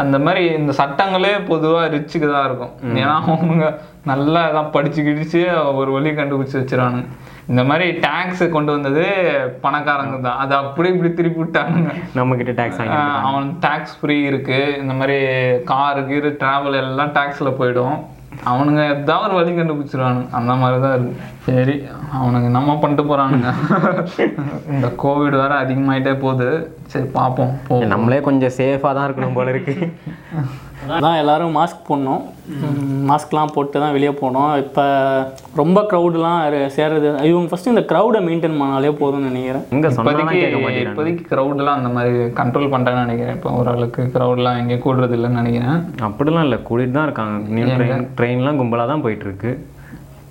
அந்த 0.00 0.16
மாதிரி 0.24 0.42
இந்த 0.60 0.72
சட்டங்களே 0.80 1.32
பொதுவாக 1.50 1.90
ரிச்சுக்கு 1.94 2.26
தான் 2.32 2.46
இருக்கும். 2.48 2.72
ஏன்னா 3.02 3.14
அவங்க 3.34 3.66
நல்லா 4.10 4.42
தான் 4.56 4.72
படிச்சு 4.74 5.00
கிடிச்சு 5.08 5.40
ஒரு 5.78 5.90
வழி 5.96 6.10
கண்டுபிடிச்சு 6.18 6.60
வச்சிருவானுங்க. 6.60 7.06
இந்த 7.50 7.62
மாதிரி 7.68 7.86
டேக்ஸ் 8.04 8.42
கொண்டு 8.54 8.70
வந்தது 8.74 9.04
பணக்காரங்க 9.64 10.16
தான். 10.26 10.40
அதை 10.42 10.54
அப்படி 10.64 10.88
இப்படி 10.94 11.10
திருப்பி 11.18 11.40
விட்டானுங்க. 11.42 11.92
நம்ம 12.18 12.36
கிட்ட 12.40 12.52
டேக்ஸ் 12.60 12.82
அவன் 13.28 13.48
டேக்ஸ் 13.66 13.96
ஃப்ரீ 14.00 14.16
இருக்கு. 14.30 14.60
இந்த 14.82 14.94
மாதிரி 15.00 15.18
காரு 15.72 16.02
கீரு 16.10 16.30
டிராவல் 16.42 16.80
எல்லாம் 16.84 17.14
டேக்ஸ்ல 17.18 17.52
போயிடும். 17.60 17.98
அவனுங்க 18.50 18.82
ஏதாவது 18.94 19.26
ஒரு 19.26 19.34
வழி 19.38 19.52
கண்டுபிடிச்சிருவானுங்க. 19.56 20.28
அந்த 20.38 20.52
மாதிரி 20.60 20.80
தான் 20.84 20.94
இருக்கு. 20.96 21.24
சரி 21.46 21.76
அவனுங்க 22.18 22.48
நம்ம 22.58 22.76
பண்ணிட்டு 22.82 23.04
போறானுங்க. 23.10 23.50
இந்த 24.74 24.88
கோவிட் 25.04 25.40
வேற 25.42 25.52
அதிகமாயிட்டே 25.64 26.14
போகுது. 26.24 26.48
சரி 26.94 27.08
பார்ப்போம் 27.18 27.52
நம்மளே 27.94 28.20
கொஞ்சம் 28.28 28.56
சேஃபாக 28.60 28.94
தான் 28.98 29.08
இருக்கணும் 29.08 29.38
போல 29.40 29.54
இருக்கு. 29.56 29.74
அதான் 30.94 31.18
எல்லாரும் 31.22 31.56
மாஸ்க் 31.58 31.86
போடணும். 31.88 32.22
மாஸ்க்லாம் 33.10 33.52
போட்டு 33.54 33.76
தான் 33.82 33.94
வெளியே 33.96 34.12
போனோம் 34.20 34.52
இப்போ 34.62 34.84
ரொம்ப 35.60 35.78
க்ரௌடெலாம் 35.90 36.40
சேர்றது 36.76 37.06
இவங்க 37.30 37.48
ஃபஸ்ட்டு 37.52 37.72
இந்த 37.74 37.84
க்ரௌடை 37.92 38.20
மெயின்டைன் 38.28 38.58
பண்ணாலே 38.60 38.92
போதும்னு 39.02 39.30
நினைக்கிறேன். 39.30 39.64
எங்க 39.76 39.90
சொன்னாலும் 39.96 40.32
இப்போதைக்கு 40.40 40.82
இப்போதைக்கு 40.90 41.24
க்ரௌட்லாம் 41.32 41.78
அந்த 41.80 41.92
மாதிரி 41.96 42.26
கண்ட்ரோல் 42.40 42.72
பண்ணிட்டேன்னு 42.74 43.06
நினைக்கிறேன். 43.06 43.38
இப்போ 43.38 43.52
ஓரளவுக்கு 43.60 44.04
க்ரௌட்லாம் 44.16 44.58
எங்கேயும் 44.62 44.84
கூடுறது 44.86 45.16
இல்லைன்னு 45.18 45.40
நினைக்கிறேன். 45.42 45.78
அப்படிலாம் 46.08 46.46
இல்லை. 46.48 46.60
கூட்டிட்டு 46.68 46.96
தான் 46.98 47.08
இருக்காங்க. 47.10 47.36
நியூ 47.56 47.68
ட்ரெயின் 47.78 48.06
ட்ரெயின்லாம் 48.20 48.60
கும்பலாக 48.60 48.90
தான் 48.92 49.04
போயிட்டு 49.06 49.26
இருக்கு 49.28 49.52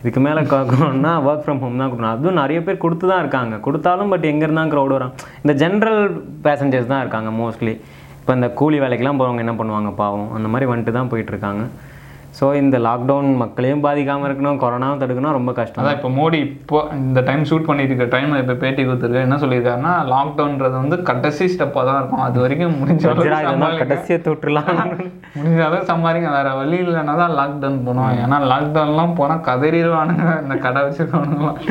இதுக்கு 0.01 0.21
மேலே 0.25 0.41
காக்கணும்னா 0.51 1.11
ஒர்க் 1.27 1.43
ஃப்ரம் 1.43 1.61
ஹோம் 1.61 1.79
தான் 1.81 1.89
கொடுக்கணும். 1.91 2.15
அதுவும் 2.15 2.39
நிறைய 2.39 2.59
பேர் 2.65 2.83
கொடுத்து 2.83 3.05
தான் 3.11 3.21
இருக்காங்க. 3.23 3.55
கொடுத்தாலும் 3.65 4.11
பட் 4.13 4.25
எங்கே 4.31 4.45
இருந்தால் 4.47 4.71
க்ரௌட் 4.73 4.93
வரும் 4.95 5.13
இந்த 5.43 5.53
ஜென்ரல் 5.61 6.01
பேசஞ்சர்ஸ் 6.47 6.91
தான் 6.91 7.01
இருக்காங்க 7.03 7.29
மோஸ்ட்லி 7.39 7.73
இப்போ 8.25 8.35
இந்த 8.35 8.47
கூலி 8.59 8.77
வேலைக்கெல்லாம் 8.81 9.17
போகிறவங்க 9.17 9.43
என்ன 9.43 9.53
பண்ணுவாங்க? 9.57 9.89
பாவம். 9.99 10.29
அந்த 10.35 10.47
மாதிரி 10.51 10.65
வந்துட்டு 10.69 10.93
தான் 10.93 11.09
போயிட்டு 11.09 11.31
இருக்காங்க 11.31 11.63
ஸோ 12.37 12.45
இந்த 12.55 12.77
லாக்டவுன் 12.85 13.29
மக்களையும் 13.41 13.83
பாதிக்காமல் 13.83 14.27
இருக்கணும் 14.27 14.57
கொரோனாவும் 14.61 15.01
தடுக்கணும் 15.01 15.35
ரொம்ப 15.37 15.51
கஷ்டம். 15.51 15.81
அதான் 15.81 15.97
இப்போ 15.97 16.09
மோடி 16.15 16.39
இப்போ 16.45 16.79
இந்த 16.97 17.19
டைம் 17.27 17.43
ஷூட் 17.49 17.67
பண்ணிட்டு 17.67 17.93
இருக்க 17.93 18.07
டைம் 18.15 18.31
இப்போ 18.39 18.55
பேட்டி 18.63 18.83
கொடுத்துருக்கு 18.83 19.25
என்ன 19.25 19.37
சொல்லியிருக்காருன்னா 19.43 19.93
லாக்டவுன்றது 20.11 20.75
வந்து 20.75 20.97
கடைசி 21.09 21.45
ஸ்டெப்பாக 21.53 21.85
தான் 21.89 21.99
இருக்கும். 21.99 22.23
அது 22.25 22.39
வரைக்கும் 22.43 22.75
முடிஞ்ச 22.79 23.03
அளவுக்கு 23.03 23.23
வஜ்ரா 23.23 23.39
இதெல்லாம் 23.39 23.61
சமாளிக்க- 23.61 23.83
கடைசியை 23.85 24.17
தொட்டுலாம் 24.21 24.71
முடிஞ்ச 25.37 25.59
அளவுக்கு 25.61 25.91
சம்பாதிக்க 25.93 26.31
வேற 26.35 26.49
வழி 26.59 26.79
இல்லைன்னா 26.83 27.15
தான் 27.21 27.35
லாக்டவுன் 27.39 27.79
போனோம் 27.87 28.11
ஏன்னா 28.23 28.39
லாக்டவுன்லாம் 28.51 29.17
போனால் 29.17 29.45
கதறிடுவானுங்க 29.49 30.25
இந்த 30.43 30.57
கடை 30.65 30.81
வச்சிருக்கவனுங்களாம் 30.87 31.61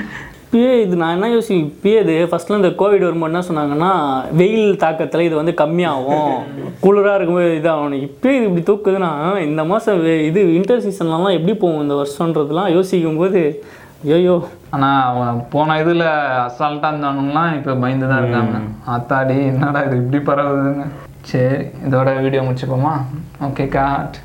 இப்பயே 0.55 0.75
இது 0.81 0.97
நான் 0.97 1.15
என்ன 1.15 1.29
யோசி 1.29 1.55
இப்பயே 1.63 2.01
இது 2.01 2.13
ஃபஸ்ட்டில் 2.31 2.57
இந்த 2.57 2.69
கோவிட் 2.81 3.05
வரும்போது 3.05 3.31
என்ன 3.31 3.41
சொன்னாங்கன்னா 3.49 3.89
வெயில் 4.33 4.77
தாக்கத்தில் 4.77 5.25
இது 5.25 5.35
வந்து 5.37 5.53
கம்மியாகும். 5.53 6.29
குளிராக 6.85 7.17
இருக்கும்போது 7.17 7.49
இதாகும். 7.57 7.97
இப்பயே 8.07 8.35
இது 8.37 8.47
இப்படி 8.47 8.63
தூக்குதுன்னா 8.63 9.09
இந்த 9.39 9.65
மாதம் 9.65 9.99
இது 10.29 10.41
வின்டர் 10.51 10.85
சீசன்லலாம் 10.85 11.37
எப்படி 11.39 11.55
போகும் 11.55 11.83
இந்த 11.83 11.95
வருஷன்றதுலாம் 11.95 12.69
யோசிக்கும் 12.69 13.17
போது 13.17 13.43
ஐயோ 14.11 14.37
ஆனால் 14.71 15.01
அவன் 15.11 15.41
போன 15.51 15.79
இதில் 15.81 16.07
அசால்ட்டாக 16.45 16.93
இருந்தவனுங்களாம் 16.93 17.57
இப்போ 17.57 17.75
பயந்து 17.75 18.09
தான் 18.09 18.23
இருக்காங்க. 18.23 18.57
அத்தாடி 18.97 19.39
என்னடா 19.53 19.83
இது 19.87 19.97
இப்படி 19.97 20.21
பரவுதுங்க 20.31 20.87
சரி 21.25 21.59
இதோட 21.87 22.09
வீடியோ 22.21 22.43
முடிச்சுப்போமா? 22.43 22.95
Okay 23.45 23.67
God 23.69 24.17